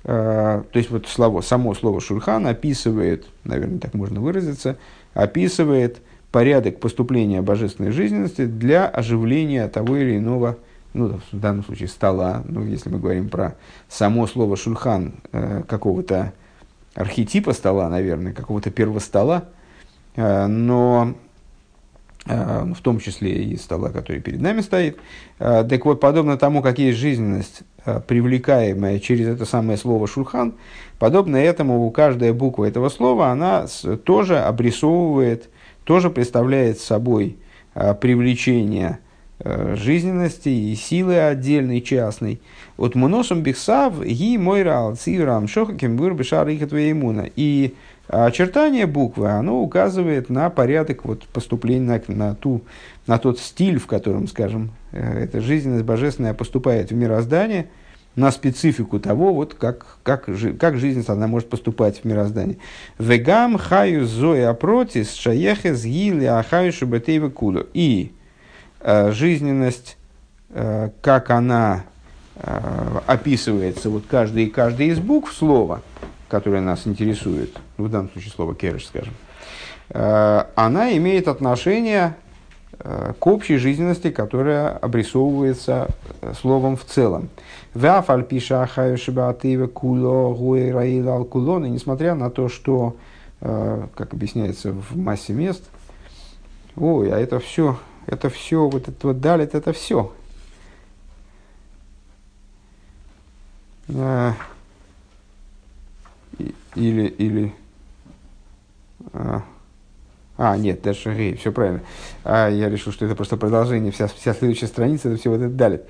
а, 0.05 0.65
то 0.73 0.79
есть 0.79 0.91
вот 0.91 1.07
слово, 1.07 1.43
само 1.43 1.75
слово 1.75 2.01
шурхан 2.01 2.47
описывает, 2.47 3.27
наверное, 3.45 3.79
так 3.79 3.95
можно 3.95 4.21
выразиться, 4.21 4.79
описывает 5.13 5.99
порядок 6.31 6.81
поступления 6.81 7.43
божественной 7.43 7.91
жизненности 7.91 8.47
для 8.47 8.87
оживления 8.87 9.69
того 9.69 9.99
или 9.99 10.17
иного, 10.17 10.57
ну, 10.95 11.21
в 11.31 11.39
данном 11.39 11.63
случае 11.63 11.89
стола, 11.89 12.43
ну, 12.47 12.65
если 12.65 12.89
мы 12.89 12.99
говорим 12.99 13.29
про 13.29 13.57
само 13.89 14.27
слово 14.27 14.57
шульхан 14.57 15.15
какого-то 15.67 16.33
архетипа 16.95 17.53
стола, 17.53 17.89
наверное, 17.89 18.33
какого-то 18.33 18.71
первого 18.71 18.99
стола, 18.99 19.45
э, 20.17 20.47
но 20.47 21.15
э, 22.27 22.65
в 22.75 22.81
том 22.81 23.01
числе 23.01 23.45
и 23.45 23.57
стола, 23.57 23.91
который 23.91 24.21
перед 24.21 24.41
нами 24.41 24.61
стоит. 24.61 24.99
Э, 25.39 25.65
так 25.69 25.85
вот, 25.85 26.01
подобно 26.01 26.37
тому, 26.37 26.63
как 26.63 26.79
есть 26.79 26.99
жизненность, 26.99 27.63
привлекаемая 28.07 29.01
через 29.01 29.27
это 29.27 29.45
самое 29.45 29.77
слово 29.77 30.07
«шурхан», 30.07 30.55
подобно 31.01 31.37
этому 31.37 31.91
каждая 31.91 32.33
буква 32.33 32.67
этого 32.67 32.89
слова, 32.89 33.31
она 33.31 33.67
тоже 34.05 34.39
обрисовывает, 34.39 35.51
тоже 35.83 36.09
представляет 36.09 36.79
собой 36.79 37.39
привлечение 37.75 39.01
жизненности 39.45 40.49
и 40.49 40.75
силы 40.75 41.19
отдельной, 41.19 41.81
частной. 41.81 42.41
От 42.77 42.95
моносом 42.95 43.43
бихсав 43.43 44.03
ги 44.03 44.37
мойра 44.37 44.79
алциврам 44.79 45.49
шохаким 45.49 45.97
бур 45.97 46.15
бешар 46.15 46.49
иммуна. 46.49 47.29
И 47.37 47.75
очертание 48.09 48.87
буквы, 48.87 49.31
оно 49.31 49.61
указывает 49.61 50.29
на 50.29 50.51
порядок 50.51 51.05
вот, 51.05 51.25
поступления, 51.25 52.03
на, 52.09 52.15
на, 52.15 52.35
ту, 52.35 52.63
на 53.07 53.19
тот 53.19 53.39
стиль, 53.39 53.79
в 53.79 53.87
котором, 53.87 54.29
скажем, 54.29 54.73
э, 54.93 55.25
эта 55.25 55.41
жизненность 55.41 55.85
божественная 55.85 56.35
поступает 56.35 56.91
в 56.91 56.95
мироздание, 56.95 57.69
на 58.15 58.31
специфику 58.31 59.01
того, 59.01 59.33
вот 59.33 59.55
как, 59.55 59.99
как, 60.03 60.29
как 60.59 60.77
жизненность 60.77 61.09
она 61.09 61.27
может 61.27 61.49
поступать 61.49 62.01
в 62.01 62.05
мироздание. 62.05 62.59
Вегам 62.99 63.57
хаю 63.57 64.05
зоя 64.05 64.53
протис 64.53 65.15
шаехес 65.15 65.85
гили 65.85 66.27
ахаю 66.27 66.73
шабатейва 66.73 67.31
куду. 67.31 67.67
И 67.73 68.13
э, 68.13 68.22
жизненность, 69.13 69.97
э, 70.51 70.91
как 71.01 71.31
она 71.31 71.85
Э, 72.35 73.01
описывается 73.07 73.91
вот 73.91 74.05
каждый, 74.09 74.49
каждый 74.49 74.89
из 74.89 74.99
букв 74.99 75.33
слова, 75.33 75.83
которое 76.29 76.61
нас 76.61 76.87
интересует, 76.87 77.57
в 77.77 77.89
данном 77.89 78.11
случае 78.11 78.33
слово 78.33 78.55
кереш, 78.55 78.87
скажем, 78.87 79.13
э, 79.91 80.45
она 80.55 80.97
имеет 80.97 81.29
отношение 81.29 82.17
э, 82.79 83.13
к 83.19 83.27
общей 83.27 83.59
жизненности, 83.59 84.11
которая 84.11 84.71
обрисовывается 84.71 85.89
словом 86.41 86.77
в 86.77 86.85
целом. 86.85 87.29
И 87.75 87.79
несмотря 91.71 92.15
на 92.15 92.31
то, 92.31 92.49
что, 92.49 92.97
как 93.41 94.13
объясняется 94.13 94.73
в 94.73 94.97
массе 94.97 95.33
мест, 95.33 95.65
ой, 96.77 97.13
а 97.13 97.19
это 97.19 97.39
все, 97.41 97.79
это 98.07 98.29
все, 98.31 98.69
вот 98.69 98.89
это 98.89 99.07
вот 99.09 99.21
далит, 99.21 99.55
это 99.55 99.73
все, 99.73 100.13
А, 103.95 104.35
или, 106.75 107.07
или, 107.07 107.55
а, 109.13 109.43
а 110.39 110.57
нет, 110.57 110.83
даже 110.83 111.15
гей, 111.15 111.35
все 111.37 111.53
правильно. 111.53 111.83
А, 112.25 112.49
я 112.49 112.71
решил, 112.71 112.93
что 112.93 113.05
это 113.05 113.15
просто 113.15 113.37
продолжение, 113.37 113.93
вся, 113.93 114.07
вся 114.07 114.35
следующая 114.35 114.69
страница, 114.69 115.09
это 115.09 115.19
все 115.19 115.31
вот 115.31 115.41
это 115.41 115.51
далее. 115.51 115.83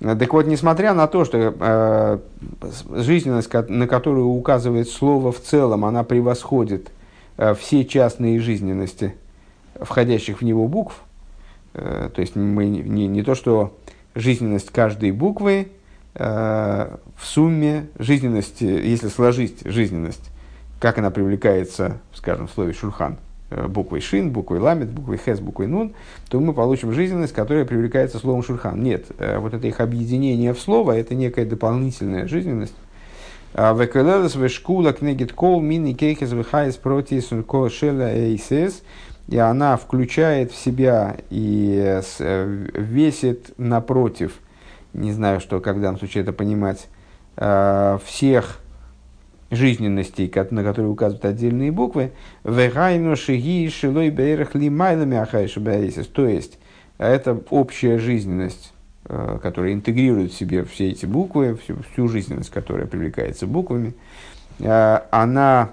Так 0.00 0.32
вот, 0.32 0.46
несмотря 0.46 0.92
на 0.92 1.06
то, 1.06 1.24
что 1.24 1.54
э, 1.58 2.18
жизненность, 3.00 3.52
на 3.68 3.86
которую 3.86 4.26
указывает 4.26 4.88
слово 4.88 5.30
в 5.30 5.40
целом, 5.40 5.84
она 5.84 6.02
превосходит 6.02 6.90
э, 7.36 7.54
все 7.54 7.84
частные 7.84 8.40
жизненности, 8.40 9.14
входящих 9.80 10.40
в 10.40 10.44
него 10.44 10.66
букв, 10.66 10.96
э, 10.96 11.13
то 11.74 12.14
есть 12.16 12.36
мы 12.36 12.66
не, 12.66 13.08
не 13.08 13.22
то, 13.22 13.34
что 13.34 13.76
жизненность 14.14 14.70
каждой 14.70 15.10
буквы 15.10 15.68
Э, 16.16 16.96
в 17.16 17.26
сумме 17.26 17.88
жизненности, 17.98 18.64
если 18.64 19.08
сложить 19.08 19.62
жизненность, 19.64 20.30
как 20.78 20.98
она 20.98 21.10
привлекается, 21.10 21.98
скажем, 22.12 22.46
в 22.46 22.52
слове 22.52 22.72
шульхан, 22.72 23.18
э, 23.50 23.66
буквой 23.66 24.00
шин, 24.00 24.30
буквой 24.30 24.60
ламет, 24.60 24.90
буквой 24.90 25.18
хес, 25.18 25.40
буквой 25.40 25.66
нун, 25.66 25.92
то 26.28 26.38
мы 26.38 26.52
получим 26.52 26.92
жизненность, 26.92 27.32
которая 27.32 27.64
привлекается 27.64 28.18
словом 28.18 28.44
шульхан. 28.44 28.80
Нет, 28.80 29.06
э, 29.18 29.38
вот 29.38 29.54
это 29.54 29.66
их 29.66 29.80
объединение 29.80 30.54
в 30.54 30.60
слово, 30.60 30.92
это 30.92 31.16
некая 31.16 31.46
дополнительная 31.46 32.28
жизненность. 32.28 32.76
А 33.52 33.72
Векалелес 33.74 34.36
вешкула 34.36 34.92
кнегит 34.92 35.32
кол 35.32 35.60
мини 35.60 35.94
кейхес 35.94 36.30
вихайс 36.30 36.76
протис 36.76 37.30
шела 37.72 38.14
эйсес. 38.14 38.82
И 39.28 39.38
она 39.38 39.76
включает 39.76 40.52
в 40.52 40.56
себя 40.56 41.16
и 41.30 42.00
весит 42.74 43.52
напротив– 43.58 44.38
не 44.94 45.12
знаю, 45.12 45.40
что, 45.40 45.60
как 45.60 45.76
в 45.76 45.80
данном 45.80 45.98
случае 45.98 46.22
это 46.22 46.32
понимать, 46.32 46.88
э, 47.36 47.98
всех 48.04 48.60
жизненностей, 49.50 50.32
на 50.50 50.62
которые 50.62 50.90
указывают 50.90 51.24
отдельные 51.24 51.72
буквы, 51.72 52.12
то 56.06 56.26
есть 56.26 56.58
это 56.96 57.40
общая 57.50 57.98
жизненность, 57.98 58.72
э, 59.06 59.38
которая 59.42 59.72
интегрирует 59.72 60.32
в 60.32 60.36
себе 60.36 60.64
все 60.64 60.90
эти 60.90 61.06
буквы, 61.06 61.56
всю, 61.56 61.76
всю 61.92 62.08
жизненность, 62.08 62.50
которая 62.50 62.86
привлекается 62.86 63.46
буквами, 63.46 63.94
э, 64.60 65.00
она 65.10 65.70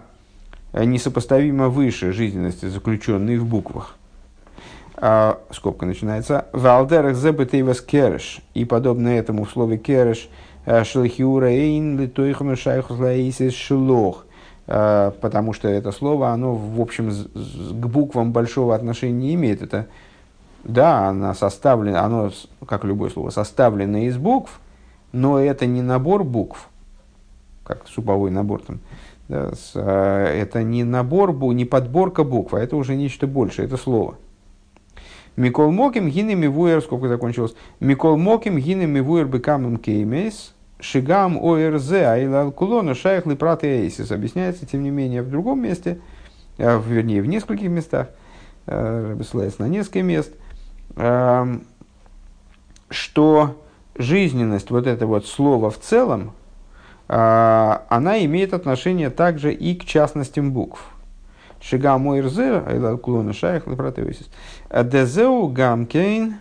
несопоставимо 0.73 1.69
выше 1.69 2.11
жизненности, 2.11 2.65
заключенной 2.67 3.37
в 3.37 3.45
буквах. 3.45 3.95
А, 4.95 5.39
скобка 5.51 5.85
начинается, 5.85 6.45
«Валдерах 6.53 7.15
зебетейвас 7.15 7.81
кереш». 7.81 8.41
И 8.53 8.65
подобно 8.65 9.09
этому 9.09 9.45
в 9.45 9.51
слове 9.51 9.77
кереш 9.77 10.29
э, 10.65 10.83
«шлахиура 10.83 11.47
эйн 11.47 11.99
литойхану 11.99 12.55
шайхус 12.55 12.99
лаисис 12.99 13.53
шлох». 13.53 14.25
Э, 14.67 15.11
потому 15.19 15.53
что 15.53 15.67
это 15.67 15.91
слово, 15.91 16.29
оно, 16.29 16.53
в 16.55 16.79
общем, 16.79 17.11
к 17.11 17.85
буквам 17.87 18.31
большого 18.31 18.75
отношения 18.75 19.13
не 19.13 19.33
имеет. 19.33 19.61
Это, 19.61 19.87
да, 20.63 21.09
оно 21.09 21.33
составлено, 21.33 21.99
оно, 21.99 22.31
как 22.67 22.83
любое 22.83 23.09
слово, 23.09 23.31
составлено 23.31 23.97
из 23.97 24.17
букв, 24.17 24.59
но 25.11 25.39
это 25.39 25.65
не 25.65 25.81
набор 25.81 26.23
букв, 26.23 26.69
как 27.63 27.87
суповой 27.87 28.29
набор 28.29 28.61
там, 28.61 28.75
э, 28.75 28.79
это 29.31 30.63
не 30.63 30.83
набор, 30.83 31.33
не 31.53 31.65
подборка 31.65 32.23
букв, 32.23 32.53
а 32.53 32.59
это 32.59 32.75
уже 32.75 32.95
нечто 32.95 33.27
большее, 33.27 33.65
это 33.65 33.77
слово. 33.77 34.15
Микол 35.37 35.71
Моким 35.71 36.09
гины 36.09 36.35
мивуэр, 36.35 36.81
сколько 36.81 37.07
закончилось? 37.07 37.55
Микол 37.79 38.17
Моким 38.17 38.57
гины 38.57 38.85
мивуэр 38.85 39.25
бекамым 39.25 39.77
кеймейс, 39.77 40.53
шигам 40.79 41.37
ОРЗ, 41.37 41.91
айлал 41.93 42.51
кулона 42.51 42.95
шайх 42.95 43.25
липрат 43.25 43.63
эйсис. 43.63 44.11
Объясняется, 44.11 44.65
тем 44.65 44.83
не 44.83 44.89
менее, 44.89 45.21
в 45.21 45.29
другом 45.29 45.61
месте, 45.61 46.01
э, 46.57 46.81
вернее, 46.85 47.21
в 47.21 47.27
нескольких 47.27 47.69
местах, 47.69 48.09
э, 48.67 49.17
ссылается 49.23 49.61
на 49.61 49.69
несколько 49.69 50.03
мест, 50.03 50.33
что 52.89 53.55
жизненность 53.95 54.69
вот 54.69 54.85
это 54.85 55.07
вот 55.07 55.25
слова 55.25 55.69
в 55.69 55.79
целом, 55.79 56.33
она 57.13 58.23
имеет 58.23 58.53
отношение 58.53 59.09
также 59.09 59.53
и 59.53 59.75
к 59.75 59.83
частностям 59.83 60.53
букв. 60.53 60.85
Шига 61.59 61.97
мой 61.97 62.21
рзе, 62.21 62.63
айлал 62.65 62.97
кулона 62.97 63.33
шайх 63.33 63.67
лепратеусис. 63.67 64.29
Дезеу 64.71 65.49
гамкейн 65.49 66.35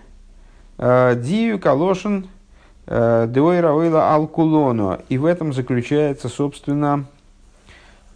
Дию 0.79 1.59
калошин 1.59 2.29
деойра 2.87 3.73
ойла 3.73 4.15
алкулоно. 4.15 5.01
И 5.09 5.19
в 5.19 5.25
этом 5.25 5.53
заключается, 5.53 6.29
собственно, 6.29 7.07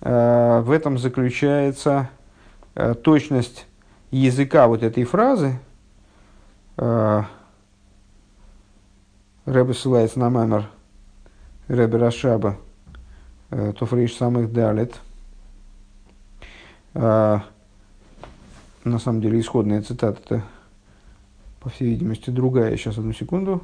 в 0.00 0.70
этом 0.72 0.96
заключается 0.98 2.08
точность 3.02 3.66
языка 4.12 4.68
вот 4.68 4.84
этой 4.84 5.02
фразы. 5.02 5.58
Рэбе 6.76 7.26
ссылается 9.74 10.20
на 10.20 10.30
мамер 10.30 10.68
Рэбе 11.68 11.98
Рашаба, 11.98 12.58
Тофриш 13.50 14.14
самых 14.16 14.52
далит. 14.52 14.94
На 16.94 17.42
самом 18.98 19.20
деле 19.20 19.40
исходная 19.40 19.80
цитата 19.82 20.20
это 20.24 20.42
по 21.60 21.70
всей 21.70 21.88
видимости, 21.88 22.28
другая. 22.28 22.76
Сейчас, 22.76 22.98
одну 22.98 23.14
секунду. 23.14 23.62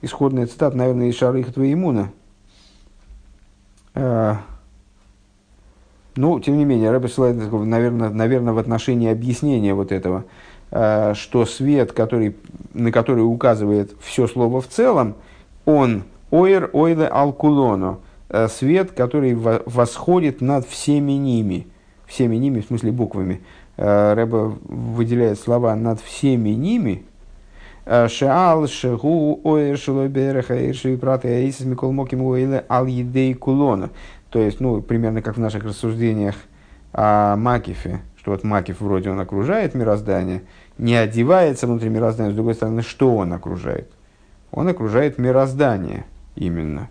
Исходная 0.00 0.46
цитата, 0.46 0.76
наверное, 0.76 1.08
из 1.08 1.16
Шарыха 1.16 1.52
Твоимуна. 1.52 2.12
А, 3.94 4.40
ну, 6.14 6.38
тем 6.38 6.56
не 6.56 6.64
менее, 6.64 6.92
Рэбе 6.92 7.08
ссылает, 7.08 7.36
наверное, 7.36 8.10
наверное, 8.10 8.52
в 8.52 8.58
отношении 8.58 9.10
объяснения 9.10 9.74
вот 9.74 9.90
этого, 9.90 10.24
а, 10.70 11.14
что 11.14 11.44
свет, 11.44 11.92
который, 11.92 12.36
на 12.72 12.92
который 12.92 13.22
указывает 13.22 13.92
все 14.00 14.28
слово 14.28 14.60
в 14.60 14.68
целом, 14.68 15.16
он 15.64 16.04
ойр 16.32 16.70
ойле 16.72 17.06
алкулоно, 17.06 17.98
а, 18.28 18.48
свет, 18.48 18.90
который 18.90 19.34
восходит 19.34 20.40
над 20.40 20.66
всеми 20.66 21.12
ними, 21.12 21.68
всеми 22.06 22.34
ними, 22.34 22.60
в 22.60 22.66
смысле 22.66 22.90
буквами, 22.90 23.42
Э, 23.76 24.14
Рэба 24.14 24.56
выделяет 24.64 25.38
слова 25.38 25.74
над 25.74 26.00
всеми 26.00 26.50
ними. 26.50 27.04
Э, 27.84 28.08
Шаал, 28.08 28.68
Шегу, 28.68 29.40
Оэр, 29.44 29.78
Шелобереха, 29.78 30.68
Ирши, 30.68 30.96
Праты, 30.96 31.28
Аисис, 31.28 31.64
Микол 31.64 31.92
Моким, 31.92 32.22
Уэйле, 32.22 32.64
Ал 32.68 32.86
Едей 32.86 33.34
Кулона. 33.34 33.90
То 34.30 34.38
есть, 34.38 34.60
ну, 34.60 34.80
примерно 34.82 35.22
как 35.22 35.36
в 35.36 35.40
наших 35.40 35.64
рассуждениях 35.64 36.36
о 36.92 37.36
Макифе, 37.36 38.02
что 38.16 38.32
вот 38.32 38.44
Макиф 38.44 38.80
вроде 38.80 39.10
он 39.10 39.18
окружает 39.20 39.74
мироздание, 39.74 40.42
не 40.78 40.94
одевается 40.94 41.66
внутри 41.66 41.88
мироздания, 41.88 42.32
с 42.32 42.34
другой 42.34 42.54
стороны, 42.54 42.82
что 42.82 43.16
он 43.16 43.32
окружает? 43.32 43.90
Он 44.50 44.68
окружает 44.68 45.18
мироздание 45.18 46.04
именно. 46.36 46.90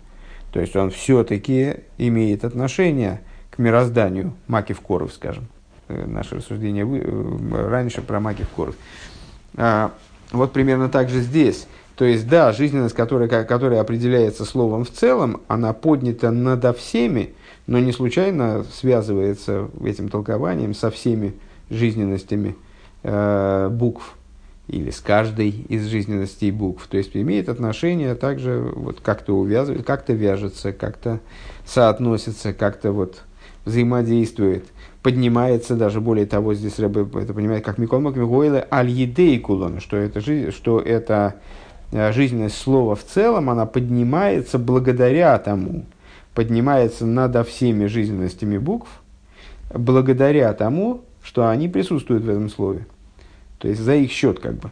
То 0.52 0.60
есть 0.60 0.76
он 0.76 0.90
все-таки 0.90 1.76
имеет 1.98 2.44
отношение 2.44 3.22
к 3.50 3.58
мирозданию, 3.58 4.34
Макив 4.46 4.80
Коров, 4.80 5.12
скажем. 5.12 5.46
Э, 5.88 6.06
наше 6.06 6.36
рассуждение 6.36 6.86
э, 6.86 7.68
раньше 7.68 8.02
про 8.02 8.20
Макив 8.20 8.48
Коров. 8.54 8.74
А, 9.56 9.92
вот 10.30 10.52
примерно 10.52 10.88
так 10.88 11.08
же 11.08 11.20
здесь. 11.20 11.66
То 11.96 12.04
есть, 12.04 12.26
да, 12.26 12.52
жизненность, 12.52 12.94
которая, 12.94 13.28
которая 13.44 13.80
определяется 13.80 14.44
словом 14.44 14.84
в 14.84 14.90
целом, 14.90 15.42
она 15.48 15.72
поднята 15.72 16.30
надо 16.30 16.72
всеми, 16.72 17.34
но 17.66 17.78
не 17.78 17.92
случайно 17.92 18.64
связывается 18.64 19.68
этим 19.84 20.08
толкованием 20.08 20.74
со 20.74 20.90
всеми 20.90 21.34
жизненностями 21.70 22.56
э, 23.02 23.68
букв 23.70 24.16
или 24.68 24.90
с 24.90 25.00
каждой 25.00 25.50
из 25.50 25.86
жизненностей 25.86 26.50
букв. 26.50 26.86
То 26.86 26.96
есть 26.96 27.16
имеет 27.16 27.48
отношение 27.48 28.14
также, 28.14 28.58
вот 28.74 29.00
как-то 29.00 29.36
увязывает, 29.36 29.84
как-то 29.84 30.12
вяжется, 30.12 30.72
как-то 30.72 31.20
соотносится, 31.66 32.52
как-то 32.52 32.92
вот 32.92 33.22
взаимодействует 33.64 34.64
поднимается 35.02 35.74
даже 35.74 36.00
более 36.00 36.26
того, 36.26 36.54
здесь 36.54 36.78
Рэбе 36.78 37.06
это 37.20 37.34
понимает, 37.34 37.64
как 37.64 37.78
Микол 37.78 38.00
Макмигойле 38.00 38.66
аль-едей 38.70 39.38
кулон, 39.40 39.80
что 39.80 39.96
это, 39.96 40.20
что 40.52 40.80
это 40.80 41.34
э, 41.90 42.12
жизненность 42.12 42.56
слова 42.56 42.94
в 42.94 43.04
целом, 43.04 43.50
она 43.50 43.66
поднимается 43.66 44.58
благодаря 44.58 45.36
тому, 45.38 45.86
поднимается 46.34 47.04
над 47.04 47.46
всеми 47.48 47.86
жизненностями 47.86 48.58
букв, 48.58 48.88
благодаря 49.74 50.52
тому, 50.52 51.02
что 51.22 51.48
они 51.48 51.68
присутствуют 51.68 52.24
в 52.24 52.30
этом 52.30 52.48
слове. 52.48 52.86
То 53.62 53.68
есть 53.68 53.80
за 53.80 53.94
их 53.94 54.10
счет 54.10 54.38
как 54.38 54.56
бы. 54.56 54.70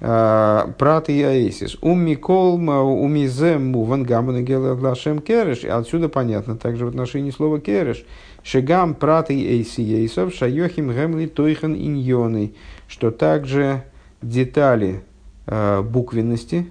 Э, 0.00 0.66
Прат 0.76 1.08
и 1.08 1.22
Аэсис. 1.22 1.76
Умми 1.80 2.16
колма, 2.16 2.80
уми 2.80 3.28
зему 3.28 3.84
вангамана 3.84 4.42
глашем 4.42 5.20
кереш. 5.20 5.64
Отсюда 5.64 6.08
понятно, 6.08 6.56
также 6.56 6.84
в 6.84 6.88
отношении 6.88 7.30
слова 7.30 7.60
кереш– 7.60 8.04
Шигам 8.44 8.94
праты 8.94 9.34
эйсиейсов 9.34 10.34
шайохим 10.34 10.90
гемли 10.90 11.26
тойхан 11.26 11.74
иньоны, 11.74 12.54
что 12.88 13.12
также 13.12 13.84
детали 14.20 15.04
э, 15.46 15.80
буквенности 15.82 16.66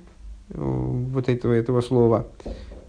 э, 0.49 0.55
вот 0.57 1.29
этого, 1.29 1.53
этого 1.53 1.79
слова, 1.79 2.27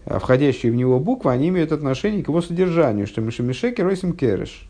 э, 0.05 0.19
входящие 0.19 0.71
в 0.71 0.75
него 0.75 0.99
буквы, 0.99 1.31
они 1.31 1.47
имеют 1.47 1.71
отношение 1.71 2.23
к 2.23 2.27
его 2.27 2.41
содержанию, 2.41 3.07
что 3.07 3.21
Мишемишеки 3.21 3.79
Ройсим 3.79 4.13
Кереш. 4.13 4.67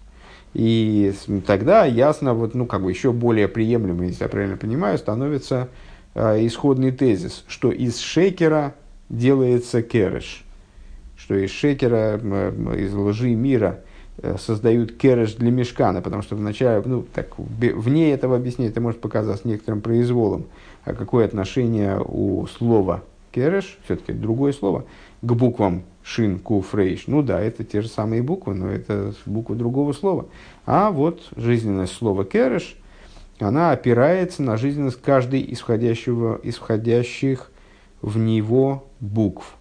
И 0.53 1.13
тогда 1.47 1.85
ясно, 1.85 2.33
вот, 2.33 2.53
ну, 2.53 2.65
как 2.65 2.83
бы 2.83 2.91
еще 2.91 3.11
более 3.11 3.47
приемлемым, 3.47 4.07
если 4.07 4.23
я 4.23 4.29
правильно 4.29 4.57
понимаю, 4.57 4.97
становится 4.97 5.69
э, 6.13 6.45
исходный 6.45 6.91
тезис, 6.91 7.43
что 7.47 7.71
из 7.71 7.99
шекера 7.99 8.75
делается 9.09 9.81
кереш, 9.81 10.45
что 11.17 11.35
из 11.35 11.49
шекера, 11.51 12.19
э, 12.21 12.75
из 12.77 12.93
лжи 12.93 13.35
мира– 13.35 13.79
Э, 14.19 14.37
создают 14.37 14.93
кереш 14.93 15.33
для 15.33 15.49
мешкана, 15.49 16.01
потому 16.01 16.21
что 16.21 16.35
вначале, 16.35 16.83
ну, 16.85 17.03
так, 17.13 17.37
вне 17.37 18.13
этого 18.13 18.35
объяснения 18.35 18.69
это 18.69 18.79
может 18.79 19.01
показаться 19.01 19.47
некоторым 19.47 19.81
произволом, 19.81 20.45
а 20.85 20.93
какое 20.93 21.25
отношение 21.25 21.99
у 21.99 22.45
слова 22.45 23.03
кереш, 23.31 23.79
все-таки 23.85 24.13
другое 24.13 24.53
слово, 24.53 24.85
к 25.21 25.33
буквам 25.33 25.83
шин, 26.03 26.39
ку, 26.39 26.61
фрейш. 26.61 27.07
Ну 27.07 27.23
да, 27.23 27.39
это 27.39 27.63
те 27.63 27.81
же 27.81 27.87
самые 27.87 28.21
буквы, 28.21 28.53
но 28.53 28.69
это 28.69 29.13
буквы 29.25 29.55
другого 29.55 29.93
слова. 29.93 30.27
А 30.65 30.91
вот 30.91 31.29
жизненность 31.35 31.93
слова 31.93 32.25
кереш, 32.25 32.75
она 33.39 33.71
опирается 33.71 34.43
на 34.43 34.57
жизненность 34.57 35.01
каждой 35.01 35.45
исходящего, 35.53 36.39
исходящих 36.43 37.51
в 38.01 38.17
него 38.17 38.85
букв. 38.99 39.55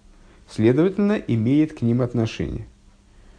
Следовательно, 0.49 1.13
имеет 1.13 1.73
к 1.73 1.81
ним 1.81 2.01
отношение. 2.01 2.67